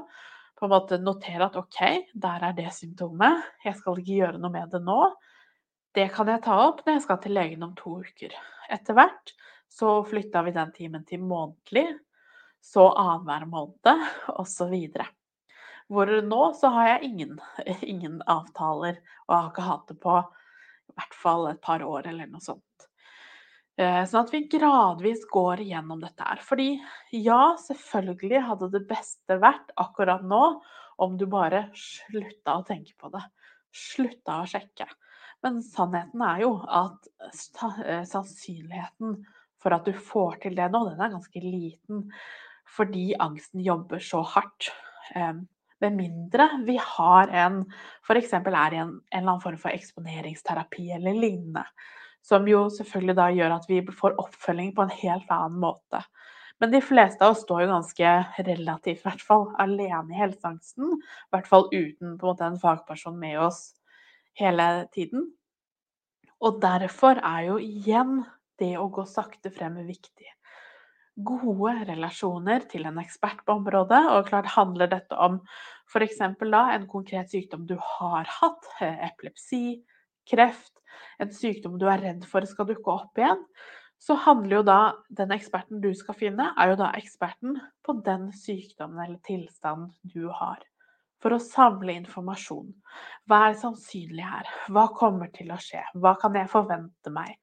På 0.54 0.66
en 0.66 0.72
måte 0.72 1.00
notere 1.02 1.48
at 1.50 1.58
OK, 1.60 1.80
der 2.14 2.48
er 2.48 2.56
det 2.56 2.70
symptomet. 2.72 3.42
Jeg 3.66 3.76
skal 3.78 4.00
ikke 4.00 4.20
gjøre 4.22 4.40
noe 4.40 4.54
med 4.54 4.70
det 4.72 4.80
nå. 4.86 5.00
Det 5.94 6.08
kan 6.10 6.26
jeg 6.26 6.42
ta 6.42 6.54
opp 6.66 6.80
når 6.82 6.96
jeg 6.96 7.02
skal 7.04 7.18
til 7.22 7.36
legen 7.36 7.62
om 7.62 7.74
to 7.78 8.00
uker. 8.02 8.32
Etter 8.72 8.96
hvert 8.98 9.34
så 9.70 10.00
flytta 10.06 10.42
vi 10.46 10.54
den 10.54 10.72
timen 10.74 11.04
til 11.06 11.22
månedlig, 11.22 11.86
så 12.64 12.88
annenhver 12.98 13.46
måned, 13.50 14.06
osv. 14.42 14.74
Hvor 15.92 16.10
nå 16.26 16.40
så 16.58 16.70
har 16.74 16.88
jeg 16.94 17.10
ingen, 17.10 17.38
ingen 17.94 18.18
avtaler, 18.26 18.98
og 19.28 19.36
har 19.36 19.52
ikke 19.52 19.68
hatt 19.68 19.92
det 19.92 19.98
på 20.02 20.16
i 20.24 20.96
hvert 20.98 21.16
fall 21.18 21.48
et 21.50 21.62
par 21.64 21.82
år 21.86 22.10
eller 22.10 22.30
noe 22.30 22.42
sånt. 22.42 22.88
Eh, 23.78 24.02
sånn 24.06 24.22
at 24.22 24.30
vi 24.34 24.44
gradvis 24.50 25.24
går 25.30 25.64
igjennom 25.64 26.02
dette 26.02 26.26
her. 26.26 26.42
Fordi 26.46 26.68
ja, 27.14 27.54
selvfølgelig 27.58 28.42
hadde 28.50 28.70
det 28.74 28.84
beste 28.90 29.38
vært 29.42 29.74
akkurat 29.80 30.22
nå 30.26 30.42
om 31.02 31.16
du 31.18 31.26
bare 31.30 31.68
slutta 31.78 32.60
å 32.60 32.66
tenke 32.66 32.94
på 32.98 33.10
det. 33.14 33.22
Slutta 33.74 34.42
å 34.42 34.50
sjekke. 34.50 34.86
Men 35.44 35.60
sannheten 35.64 36.22
er 36.24 36.44
jo 36.44 36.52
at 36.64 37.08
eh, 37.84 38.04
sannsynligheten 38.08 39.18
for 39.62 39.76
at 39.76 39.88
du 39.88 39.96
får 39.96 40.40
til 40.44 40.56
det 40.58 40.70
nå, 40.72 40.84
den 40.90 41.02
er 41.04 41.12
ganske 41.14 41.40
liten. 41.44 42.06
Fordi 42.74 43.12
angsten 43.20 43.62
jobber 43.64 44.00
så 44.02 44.22
hardt. 44.34 44.70
Med 45.14 45.96
mindre 45.98 46.46
vi 46.64 46.78
har 46.80 47.28
en 47.44 47.58
F.eks. 48.06 48.32
er 48.32 48.72
i 48.72 48.80
en, 48.80 48.94
en 48.96 49.18
eller 49.20 49.20
annen 49.20 49.42
form 49.42 49.60
for 49.60 49.72
eksponeringsterapi 49.76 50.88
eller 50.96 51.16
lignende 51.20 51.64
som 52.24 52.48
jo 52.48 52.66
selvfølgelig 52.72 53.16
da 53.18 53.28
gjør 53.36 53.56
at 53.58 53.66
vi 53.68 53.82
får 53.92 54.16
oppfølging 54.22 54.72
på 54.76 54.86
en 54.86 54.94
helt 55.02 55.32
annen 55.32 55.60
måte. 55.60 56.00
Men 56.62 56.70
de 56.72 56.80
fleste 56.84 57.24
av 57.24 57.34
oss 57.34 57.42
står 57.44 57.64
jo 57.64 57.72
ganske 57.72 58.12
relativt, 58.46 59.02
i 59.02 59.04
hvert 59.04 59.24
fall, 59.26 59.48
alene 59.60 60.14
i 60.14 60.20
helseangsten. 60.20 60.94
I 60.94 61.34
hvert 61.34 61.48
fall 61.50 61.66
uten 61.72 62.14
på 62.16 62.24
en 62.24 62.30
måte 62.30 62.46
en 62.46 62.60
fagperson 62.62 63.18
med 63.20 63.40
oss 63.42 63.74
hele 64.38 64.68
tiden. 64.94 65.28
Og 66.44 66.60
derfor 66.62 67.20
er 67.22 67.48
jo 67.48 67.58
igjen 67.62 68.22
det 68.60 68.74
å 68.78 68.88
gå 68.92 69.06
sakte 69.08 69.52
frem 69.54 69.78
viktig. 69.86 70.30
Gode 71.14 71.76
relasjoner 71.86 72.64
til 72.70 72.88
en 72.88 72.98
ekspert 72.98 73.44
på 73.46 73.54
området, 73.60 74.00
og 74.10 74.26
klart 74.28 74.50
handler 74.56 74.90
dette 74.90 75.14
om 75.14 75.38
f.eks. 75.86 76.18
da 76.42 76.64
en 76.74 76.88
konkret 76.90 77.30
sykdom 77.30 77.68
du 77.70 77.76
har 77.78 78.26
hatt, 78.40 78.66
epilepsi, 78.82 79.78
kreft, 80.26 80.82
en 81.22 81.30
sykdom 81.30 81.78
du 81.78 81.86
er 81.90 82.02
redd 82.02 82.26
for 82.26 82.46
skal 82.50 82.66
dukke 82.70 82.98
opp 82.98 83.22
igjen, 83.22 83.42
så 84.02 84.16
handler 84.26 84.58
jo 84.58 84.64
da 84.66 84.78
den 85.22 85.32
eksperten 85.36 85.80
du 85.80 85.92
skal 85.96 86.18
finne, 86.18 86.50
er 86.58 86.72
jo 86.72 86.80
da 86.82 86.90
eksperten 86.98 87.60
på 87.86 87.94
den 88.04 88.28
sykdommen 88.36 89.00
eller 89.06 89.20
tilstanden 89.24 89.94
du 90.02 90.26
har. 90.34 90.58
For 91.24 91.32
å 91.32 91.40
samle 91.40 91.94
informasjon. 91.96 92.66
Hva 93.24 93.38
er 93.48 93.54
sannsynlig 93.56 94.26
her? 94.28 94.48
Hva 94.68 94.90
kommer 94.92 95.30
til 95.32 95.54
å 95.54 95.56
skje? 95.56 95.80
Hva 95.96 96.12
kan 96.20 96.36
jeg 96.36 96.50
forvente 96.52 97.12
meg? 97.14 97.38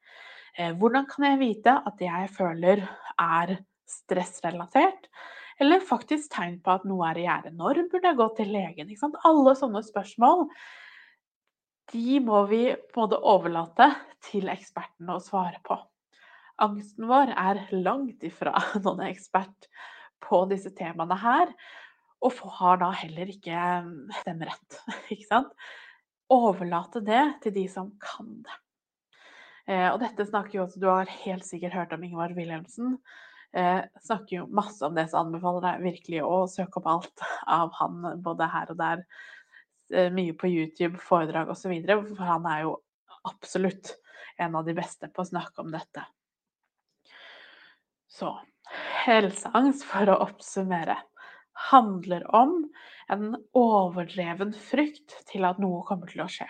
Eh, 0.54 0.70
hvordan 0.78 1.08
kan 1.10 1.26
jeg 1.26 1.40
vite 1.40 1.74
at 1.82 1.96
det 1.98 2.06
jeg 2.06 2.30
føler 2.36 2.84
er 3.18 3.56
stressrelatert? 3.90 5.10
Eller 5.58 5.82
faktisk 5.82 6.30
tegn 6.30 6.60
på 6.62 6.76
at 6.76 6.86
noe 6.86 7.10
er 7.10 7.18
i 7.18 7.26
gjære. 7.26 7.52
Når 7.58 7.82
burde 7.90 8.12
jeg 8.12 8.20
gå 8.22 8.28
til 8.38 8.54
legen? 8.54 8.94
Alle 9.26 9.56
sånne 9.58 9.82
spørsmål 9.90 10.46
de 11.92 12.20
må 12.24 12.44
vi 12.48 12.62
både 12.94 13.18
overlate 13.18 13.90
til 14.24 14.48
ekspertene 14.52 15.16
å 15.18 15.22
svare 15.22 15.58
på. 15.66 15.76
Angsten 16.62 17.08
vår 17.10 17.34
er 17.34 17.66
langt 17.74 18.22
ifra 18.24 18.54
noen 18.84 19.08
ekspert 19.10 19.68
på 20.22 20.44
disse 20.52 20.70
temaene 20.78 21.18
her, 21.18 21.50
og 22.22 22.42
har 22.58 22.78
da 22.82 22.90
heller 22.94 23.30
ikke 23.32 23.62
mm, 23.86 24.12
stemmerett. 24.20 24.78
Ikke 25.12 25.28
sant? 25.28 25.56
Overlate 26.32 27.02
det 27.04 27.24
til 27.44 27.56
de 27.56 27.66
som 27.68 27.90
kan 28.02 28.30
det. 28.46 28.58
Eh, 29.68 29.88
og 29.90 29.98
dette 30.02 30.26
snakker 30.26 30.58
jo 30.58 30.64
også 30.64 30.80
Du 30.82 30.88
har 30.90 31.10
helt 31.26 31.46
sikkert 31.46 31.76
hørt 31.76 31.92
om 31.94 32.06
Ingvar 32.06 32.34
Wilhelmsen. 32.38 32.96
Eh, 33.52 33.82
snakker 34.06 34.38
jo 34.38 34.48
masse 34.54 34.80
om 34.86 34.96
det, 34.96 35.08
så 35.10 35.20
anbefaler 35.20 35.74
jeg 35.74 35.86
virkelig 35.90 36.24
å 36.24 36.46
søke 36.50 36.80
opp 36.80 36.88
alt 36.94 37.26
av 37.60 37.74
han 37.82 38.22
både 38.24 38.48
her 38.54 38.72
og 38.72 38.80
der 38.80 39.06
Eh, 39.92 40.10
mye 40.10 40.32
på 40.32 40.48
YouTube, 40.48 40.98
foredrag 40.98 41.50
osv. 41.52 41.72
For 42.16 42.24
han 42.24 42.46
er 42.48 42.64
jo 42.64 42.76
absolutt 43.28 43.96
en 44.40 44.56
av 44.56 44.64
de 44.66 44.74
beste 44.76 45.08
på 45.12 45.22
å 45.22 45.28
snakke 45.28 45.60
om 45.62 45.72
dette. 45.72 46.04
Så 48.08 48.32
helseangst, 49.04 49.84
for 49.88 50.08
å 50.12 50.20
oppsummere, 50.24 50.96
handler 51.70 52.24
om 52.34 52.58
en 53.12 53.36
overdreven 53.58 54.52
frykt 54.70 55.18
til 55.30 55.46
at 55.48 55.60
noe 55.62 55.82
kommer 55.88 56.10
til 56.10 56.24
å 56.24 56.30
skje. 56.30 56.48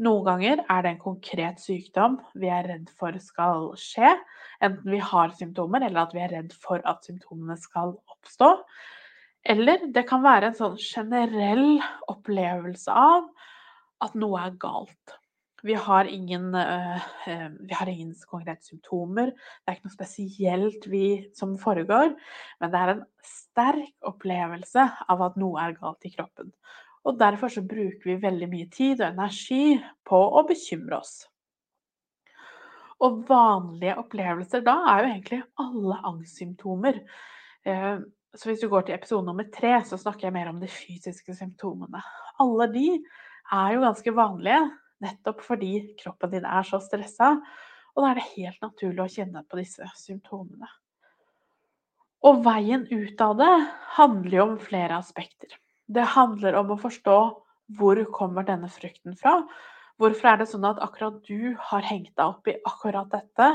Noen 0.00 0.24
ganger 0.24 0.62
er 0.64 0.84
det 0.84 0.94
en 0.94 1.02
konkret 1.02 1.60
sykdom 1.60 2.16
vi 2.40 2.48
er 2.48 2.64
redd 2.70 2.88
for 2.96 3.16
skal 3.20 3.68
skje, 3.76 4.14
enten 4.64 4.94
vi 4.94 5.00
har 5.04 5.34
symptomer 5.36 5.84
eller 5.84 6.06
at 6.06 6.14
vi 6.16 6.22
er 6.24 6.32
redd 6.32 6.54
for 6.56 6.80
at 6.88 7.04
symptomene 7.04 7.58
skal 7.60 7.92
oppstå. 8.08 8.54
Eller 9.44 9.84
det 9.92 10.06
kan 10.08 10.24
være 10.24 10.50
en 10.50 10.56
sånn 10.56 10.78
generell 10.80 11.82
opplevelse 12.12 12.96
av 12.96 13.28
at 14.04 14.16
noe 14.16 14.40
er 14.40 14.56
galt. 14.60 15.19
Vi 15.66 15.76
har 15.76 16.08
ingen, 16.08 16.54
uh, 16.54 17.08
vi 17.60 17.74
har 17.76 17.88
ingen 17.90 18.14
konkrete 18.28 18.64
symptomer, 18.64 19.32
det 19.34 19.68
er 19.68 19.78
ikke 19.78 19.90
noe 19.90 19.96
spesielt 19.96 20.86
vi, 20.88 21.06
som 21.36 21.56
foregår, 21.60 22.14
men 22.60 22.72
det 22.72 22.80
er 22.80 22.94
en 22.94 23.02
sterk 23.26 24.08
opplevelse 24.08 24.86
av 25.10 25.26
at 25.28 25.40
noe 25.40 25.60
er 25.60 25.76
galt 25.76 26.08
i 26.08 26.14
kroppen. 26.14 26.54
Og 27.08 27.16
derfor 27.20 27.52
så 27.52 27.64
bruker 27.64 28.12
vi 28.12 28.20
veldig 28.20 28.48
mye 28.52 28.68
tid 28.72 29.00
og 29.00 29.10
energi 29.12 29.76
på 30.08 30.20
å 30.20 30.44
bekymre 30.48 31.00
oss. 31.00 31.14
Og 33.00 33.22
vanlige 33.28 33.96
opplevelser 34.02 34.64
da 34.64 34.76
er 34.92 35.02
jo 35.02 35.12
egentlig 35.14 35.40
alle 35.62 36.00
angstsymptomer. 36.10 37.00
Eh, 37.64 38.02
så 38.36 38.50
hvis 38.50 38.60
du 38.62 38.68
går 38.70 38.84
til 38.86 38.94
episode 38.94 39.26
nummer 39.26 39.48
tre, 39.54 39.72
så 39.88 39.98
snakker 39.98 40.28
jeg 40.28 40.36
mer 40.36 40.50
om 40.52 40.60
de 40.60 40.68
fysiske 40.70 41.34
symptomene. 41.38 42.02
Alle 42.40 42.68
de 42.74 42.86
er 43.50 43.72
jo 43.74 43.82
ganske 43.82 44.14
vanlige, 44.14 44.60
nettopp 45.04 45.42
fordi 45.44 45.72
kroppen 46.00 46.34
din 46.34 46.46
er 46.46 46.66
så 46.66 46.80
stressa. 46.82 47.34
Og 47.96 48.04
da 48.04 48.12
er 48.12 48.20
det 48.20 48.28
helt 48.36 48.62
naturlig 48.62 49.04
å 49.04 49.12
kjenne 49.16 49.42
på 49.48 49.58
disse 49.58 49.88
symptomene. 49.98 50.68
Og 52.26 52.42
veien 52.44 52.84
ut 52.90 53.20
av 53.24 53.36
det 53.40 53.52
handler 53.96 54.36
jo 54.36 54.46
om 54.52 54.56
flere 54.60 54.98
aspekter. 55.00 55.54
Det 55.88 56.04
handler 56.14 56.58
om 56.60 56.74
å 56.74 56.80
forstå 56.80 57.18
hvor 57.78 58.00
kommer 58.14 58.44
denne 58.46 58.68
frykten 58.70 59.16
fra. 59.18 59.40
Hvorfor 60.00 60.30
er 60.30 60.40
det 60.40 60.48
sånn 60.50 60.66
at 60.68 60.80
akkurat 60.82 61.18
du 61.28 61.56
har 61.70 61.84
hengt 61.84 62.12
deg 62.16 62.26
opp 62.26 62.48
i 62.48 62.58
akkurat 62.68 63.10
dette, 63.12 63.48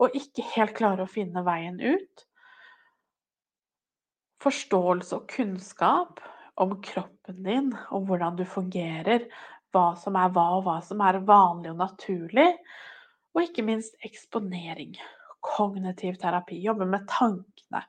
og 0.00 0.16
ikke 0.16 0.46
helt 0.54 0.76
klarer 0.78 1.04
å 1.04 1.10
finne 1.10 1.42
veien 1.46 1.80
ut? 1.82 2.26
Forståelse 4.40 5.18
og 5.18 5.26
kunnskap 5.30 6.22
om 6.60 6.76
kroppen 6.84 7.42
din, 7.44 7.72
om 7.90 8.06
hvordan 8.08 8.38
du 8.38 8.44
fungerer, 8.48 9.26
hva 9.74 9.92
som 9.98 10.18
er 10.18 10.32
hva, 10.34 10.46
og 10.58 10.64
hva 10.66 10.78
som 10.84 11.02
er 11.06 11.20
vanlig 11.26 11.72
og 11.72 11.80
naturlig. 11.80 12.48
Og 13.34 13.44
ikke 13.44 13.64
minst 13.66 13.94
eksponering. 14.06 14.96
Kognitiv 15.44 16.18
terapi. 16.20 16.58
Jobbe 16.64 16.88
med 16.90 17.06
tankene. 17.10 17.84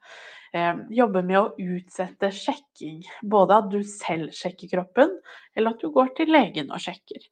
Eh, 0.54 0.84
jobbe 0.94 1.24
med 1.26 1.40
å 1.40 1.72
utsette 1.76 2.32
sjekking. 2.36 3.02
Både 3.24 3.58
at 3.62 3.72
du 3.74 3.82
selv 3.88 4.36
sjekker 4.36 4.72
kroppen, 4.76 5.18
eller 5.56 5.76
at 5.76 5.82
du 5.84 5.92
går 5.94 6.14
til 6.18 6.32
legen 6.32 6.72
og 6.72 6.84
sjekker. 6.84 7.26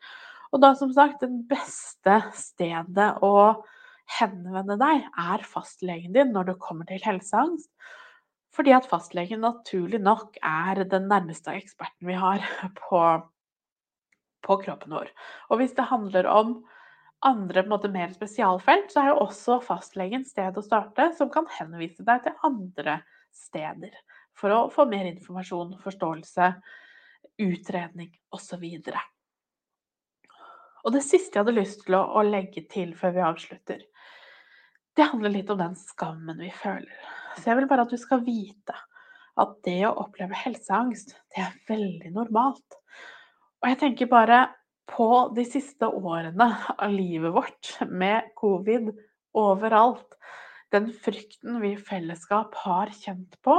Og 0.49 0.63
da 0.63 0.73
som 0.77 0.91
sagt, 0.95 1.21
det 1.21 1.45
beste 1.49 2.21
stedet 2.37 3.11
å 3.25 3.35
henvende 4.17 4.79
deg 4.81 5.03
er 5.05 5.45
fastlegen 5.45 6.15
din 6.15 6.31
når 6.33 6.51
det 6.51 6.61
kommer 6.63 6.89
til 6.89 7.01
helseangst. 7.05 7.69
Fordi 8.55 8.73
at 8.73 8.87
fastlegen 8.89 9.43
naturlig 9.45 9.99
nok 10.01 10.39
er 10.41 10.81
den 10.89 11.05
nærmeste 11.11 11.53
eksperten 11.53 12.09
vi 12.09 12.17
har 12.17 12.41
på, 12.81 13.03
på 14.45 14.57
kroppen 14.63 14.93
vår. 14.95 15.11
Og 15.49 15.61
hvis 15.61 15.75
det 15.77 15.89
handler 15.91 16.29
om 16.31 16.59
andre 17.25 17.65
måte, 17.67 17.91
mer 17.91 18.13
spesialfelt, 18.15 18.91
så 18.93 19.01
er 19.01 19.11
jo 19.11 19.21
også 19.25 19.59
fastlegen 19.65 20.23
sted 20.27 20.55
å 20.57 20.63
starte, 20.63 21.09
som 21.17 21.31
kan 21.33 21.49
henvise 21.57 22.05
deg 22.07 22.23
til 22.25 22.37
andre 22.47 23.01
steder. 23.35 23.95
For 24.39 24.55
å 24.55 24.59
få 24.71 24.85
mer 24.87 25.09
informasjon, 25.09 25.75
forståelse, 25.83 26.53
utredning 27.43 28.11
osv. 28.35 28.63
Og, 28.63 28.99
og 30.85 30.95
det 30.95 31.03
siste 31.03 31.35
jeg 31.35 31.43
hadde 31.43 31.57
lyst 31.59 31.83
til 31.85 31.99
å, 31.99 32.05
å 32.19 32.23
legge 32.23 32.63
til 32.71 32.95
før 32.97 33.15
vi 33.17 33.25
avslutter, 33.27 33.83
det 34.97 35.07
handler 35.11 35.31
litt 35.31 35.51
om 35.51 35.59
den 35.59 35.75
skammen 35.79 36.39
vi 36.41 36.49
føler. 36.55 36.95
Så 37.37 37.51
jeg 37.51 37.59
vil 37.59 37.69
bare 37.69 37.85
at 37.85 37.93
du 37.93 37.99
skal 37.99 38.23
vite 38.25 38.75
at 39.39 39.53
det 39.63 39.81
å 39.87 39.95
oppleve 40.01 40.35
helseangst, 40.35 41.13
det 41.31 41.43
er 41.45 41.57
veldig 41.69 42.11
normalt. 42.15 42.78
Og 43.59 43.67
jeg 43.67 43.79
tenker 43.81 44.07
bare 44.11 44.39
på 44.89 45.09
de 45.35 45.43
siste 45.47 45.87
årene 45.87 46.47
av 46.75 46.91
livet 46.93 47.33
vårt 47.35 47.73
med 47.91 48.31
covid 48.39 48.91
overalt. 49.37 50.15
Den 50.71 50.87
frykten 50.93 51.59
vi 51.63 51.73
i 51.73 51.81
fellesskap 51.81 52.55
har 52.63 52.93
kjent 52.95 53.35
på. 53.45 53.57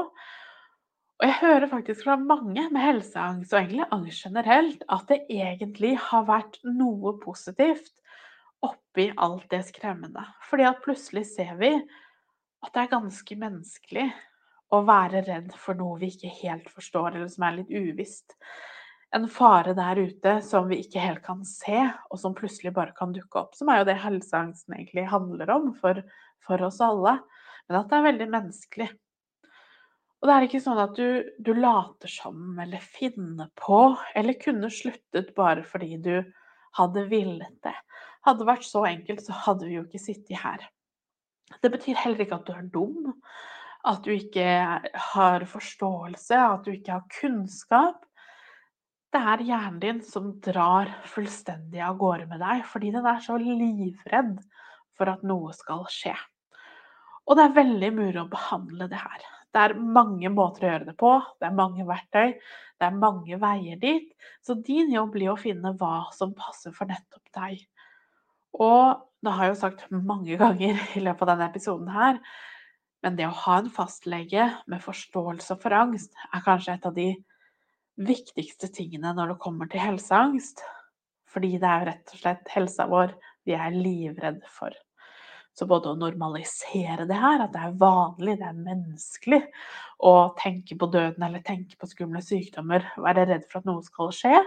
Og 1.21 1.27
jeg 1.27 1.37
hører 1.43 1.69
faktisk 1.69 2.07
fra 2.07 2.17
mange 2.17 2.65
med 2.73 2.81
helseangst, 2.81 3.53
og 3.53 3.61
egentlig 3.61 3.89
angst 3.93 4.25
generelt, 4.25 4.85
at 4.89 5.05
det 5.11 5.21
egentlig 5.29 5.93
har 6.01 6.25
vært 6.31 6.57
noe 6.65 7.13
positivt 7.21 7.93
oppi 8.65 9.11
alt 9.21 9.45
det 9.53 9.67
skremmende. 9.69 10.25
Fordi 10.49 10.65
at 10.71 10.81
plutselig 10.85 11.27
ser 11.35 11.53
vi 11.61 11.75
at 11.77 12.73
det 12.73 12.87
er 12.87 12.95
ganske 12.97 13.37
menneskelig 13.37 14.09
å 14.73 14.81
være 14.87 15.27
redd 15.29 15.53
for 15.61 15.77
noe 15.77 15.99
vi 16.01 16.09
ikke 16.15 16.33
helt 16.41 16.73
forstår, 16.73 17.19
eller 17.19 17.29
som 17.29 17.45
er 17.45 17.59
litt 17.61 17.73
uvisst 17.75 18.39
en 19.17 19.27
fare 19.29 19.75
der 19.75 19.99
ute 19.99 20.37
som 20.47 20.69
vi 20.71 20.81
ikke 20.85 21.03
helt 21.03 21.23
kan 21.25 21.43
se, 21.47 21.83
og 22.11 22.21
som 22.23 22.35
plutselig 22.37 22.73
bare 22.77 22.95
kan 22.97 23.15
dukke 23.15 23.43
opp. 23.43 23.57
Som 23.59 23.71
er 23.73 23.81
jo 23.81 23.89
det 23.91 23.99
helseangsten 24.05 24.77
egentlig 24.77 25.09
handler 25.11 25.51
om 25.57 25.71
for, 25.81 26.03
for 26.47 26.63
oss 26.67 26.81
alle. 26.85 27.19
Men 27.69 27.81
at 27.81 27.91
det 27.91 27.99
er 27.99 28.07
veldig 28.07 28.29
menneskelig. 28.31 28.89
Og 30.21 30.29
det 30.29 30.35
er 30.35 30.47
ikke 30.47 30.61
sånn 30.61 30.83
at 30.83 30.99
du, 30.99 31.31
du, 31.41 31.55
later 31.57 32.13
som 32.13 32.59
eller 32.61 32.83
finner 32.85 33.49
på, 33.57 33.97
eller 34.15 34.37
kunne 34.41 34.69
sluttet 34.73 35.33
bare 35.37 35.65
fordi 35.65 35.97
du 36.05 36.17
hadde 36.77 37.07
villet 37.09 37.57
det. 37.65 37.77
Hadde 38.27 38.43
det 38.43 38.51
vært 38.51 38.67
så 38.69 38.85
enkelt, 38.85 39.25
så 39.25 39.39
hadde 39.47 39.67
vi 39.67 39.79
jo 39.79 39.87
ikke 39.87 40.03
sittet 40.03 40.43
her. 40.43 40.67
Det 41.65 41.73
betyr 41.73 41.99
heller 41.99 42.21
ikke 42.23 42.37
at 42.37 42.47
du 42.47 42.53
er 42.53 42.69
dum, 42.75 43.15
at 43.89 44.05
du 44.05 44.13
ikke 44.13 44.45
har 45.15 45.47
forståelse, 45.49 46.37
at 46.37 46.69
du 46.69 46.75
ikke 46.77 46.99
har 46.99 47.09
kunnskap. 47.17 48.05
Det 49.11 49.19
er 49.19 49.43
hjernen 49.43 49.81
din 49.83 50.01
som 50.07 50.29
drar 50.45 50.91
fullstendig 51.11 51.81
av 51.83 51.97
gårde 51.99 52.29
med 52.31 52.39
deg, 52.43 52.63
fordi 52.71 52.93
den 52.95 53.07
er 53.11 53.19
så 53.25 53.35
livredd 53.43 54.37
for 54.95 55.11
at 55.11 55.25
noe 55.27 55.51
skal 55.57 55.83
skje. 55.91 56.15
Og 57.27 57.35
det 57.39 57.49
er 57.49 57.57
veldig 57.57 57.91
mulig 57.97 58.21
å 58.23 58.29
behandle 58.31 58.87
det 58.91 59.01
her. 59.01 59.25
Det 59.51 59.65
er 59.65 59.75
mange 59.83 60.31
måter 60.31 60.63
å 60.63 60.71
gjøre 60.71 60.87
det 60.93 60.95
på, 61.01 61.11
det 61.43 61.49
er 61.49 61.57
mange 61.59 61.87
verktøy, 61.89 62.37
det 62.79 62.87
er 62.87 63.01
mange 63.01 63.39
veier 63.43 63.81
dit. 63.83 64.13
Så 64.47 64.55
din 64.67 64.93
jobb 64.95 65.11
blir 65.17 65.33
å 65.33 65.41
finne 65.41 65.75
hva 65.81 66.05
som 66.15 66.37
passer 66.39 66.75
for 66.77 66.87
nettopp 66.91 67.33
deg. 67.35 67.65
Og 68.63 69.01
det 69.27 69.35
har 69.35 69.49
jeg 69.49 69.57
jo 69.57 69.61
sagt 69.65 69.83
mange 69.91 70.39
ganger 70.39 70.79
i 70.99 71.03
løpet 71.03 71.27
av 71.27 71.33
denne 71.33 71.51
episoden 71.51 71.91
her, 71.91 72.23
men 73.03 73.19
det 73.19 73.27
å 73.27 73.35
ha 73.43 73.59
en 73.59 73.73
fastlege 73.75 74.47
med 74.71 74.85
forståelse 74.85 75.59
for 75.59 75.75
angst 75.75 76.15
er 76.31 76.47
kanskje 76.47 76.77
et 76.77 76.87
av 76.87 76.95
de 76.95 77.09
viktigste 78.01 78.71
tingene 78.73 79.13
når 79.17 79.35
det 79.35 79.43
kommer 79.43 79.71
til 79.71 79.83
helseangst. 79.83 80.63
Fordi 81.31 81.57
det 81.63 81.69
er 81.69 81.87
rett 81.93 82.15
og 82.15 82.23
slett 82.23 82.55
helsa 82.55 82.87
vår 82.91 83.13
vi 83.47 83.55
er 83.57 83.75
livredde 83.75 84.49
for. 84.51 84.75
Så 85.55 85.67
både 85.67 85.91
å 85.91 85.99
normalisere 85.99 87.07
det 87.11 87.19
her, 87.19 87.43
at 87.43 87.53
det 87.55 87.63
er 87.67 87.79
vanlig, 87.79 88.37
det 88.39 88.47
er 88.49 88.59
menneskelig 88.59 89.41
å 90.07 90.13
tenke 90.39 90.77
på 90.79 90.89
døden 90.93 91.25
eller 91.27 91.43
tenke 91.45 91.77
på 91.79 91.89
skumle 91.91 92.23
sykdommer, 92.25 92.87
være 93.03 93.27
redd 93.29 93.49
for 93.51 93.61
at 93.61 93.69
noe 93.69 93.85
skal 93.85 94.13
skje. 94.15 94.41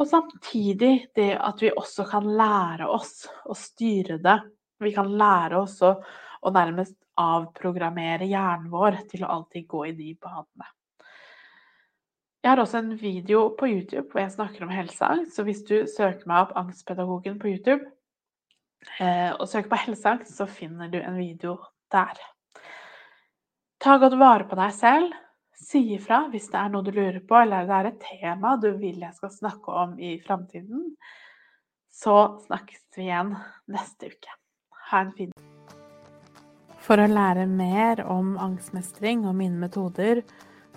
Og 0.00 0.08
samtidig 0.08 0.92
det 1.16 1.32
at 1.36 1.60
vi 1.64 1.72
også 1.72 2.06
kan 2.08 2.28
lære 2.36 2.88
oss 2.88 3.24
å 3.44 3.56
styre 3.56 4.20
det. 4.22 4.38
Vi 4.80 4.92
kan 4.96 5.10
lære 5.20 5.60
oss 5.60 5.80
å, 5.84 5.92
å 6.40 6.52
nærmest 6.54 6.96
avprogrammere 7.20 8.28
hjernen 8.28 8.70
vår 8.72 9.02
til 9.10 9.26
å 9.26 9.32
alltid 9.34 9.66
gå 9.68 9.86
i 9.90 9.96
de 9.96 10.14
banene. 10.20 10.70
Jeg 12.40 12.54
har 12.54 12.60
også 12.62 12.78
en 12.80 12.92
video 12.96 13.50
på 13.58 13.68
YouTube 13.68 14.08
hvor 14.08 14.22
jeg 14.22 14.32
snakker 14.32 14.64
om 14.64 14.70
helseangst. 14.72 15.34
Så 15.36 15.44
hvis 15.44 15.60
du 15.68 15.82
søker 15.84 16.24
meg 16.28 16.46
opp 16.46 16.54
Angstpedagogen 16.56 17.36
på 17.40 17.50
YouTube 17.52 17.84
eh, 18.96 19.34
og 19.34 19.44
søker 19.48 19.68
på 19.68 19.80
helseangst, 19.82 20.32
så 20.38 20.46
finner 20.48 20.88
du 20.88 20.96
en 21.02 21.18
video 21.20 21.58
der. 21.92 22.16
Ta 23.80 23.98
godt 24.00 24.16
vare 24.20 24.48
på 24.48 24.56
deg 24.56 24.72
selv. 24.72 25.12
Si 25.60 25.82
ifra 25.98 26.22
hvis 26.32 26.48
det 26.48 26.56
er 26.62 26.72
noe 26.72 26.86
du 26.86 26.94
lurer 26.96 27.20
på, 27.20 27.36
eller 27.42 27.68
det 27.68 27.76
er 27.76 27.90
et 27.90 28.02
tema 28.06 28.56
du 28.56 28.70
vil 28.80 29.04
jeg 29.04 29.12
skal 29.20 29.36
snakke 29.36 29.76
om 29.84 29.98
i 30.00 30.16
framtiden. 30.24 30.94
Så 31.92 32.16
snakkes 32.46 32.86
vi 32.96 33.10
igjen 33.10 33.34
neste 33.68 34.14
uke. 34.14 34.36
Ha 34.88 35.04
en 35.04 35.12
fin 35.12 35.36
For 36.80 36.96
å 36.96 37.10
lære 37.10 37.44
mer 37.52 38.00
om 38.08 38.38
angstmestring 38.40 39.28
og 39.28 39.36
mine 39.36 39.60
metoder 39.60 40.24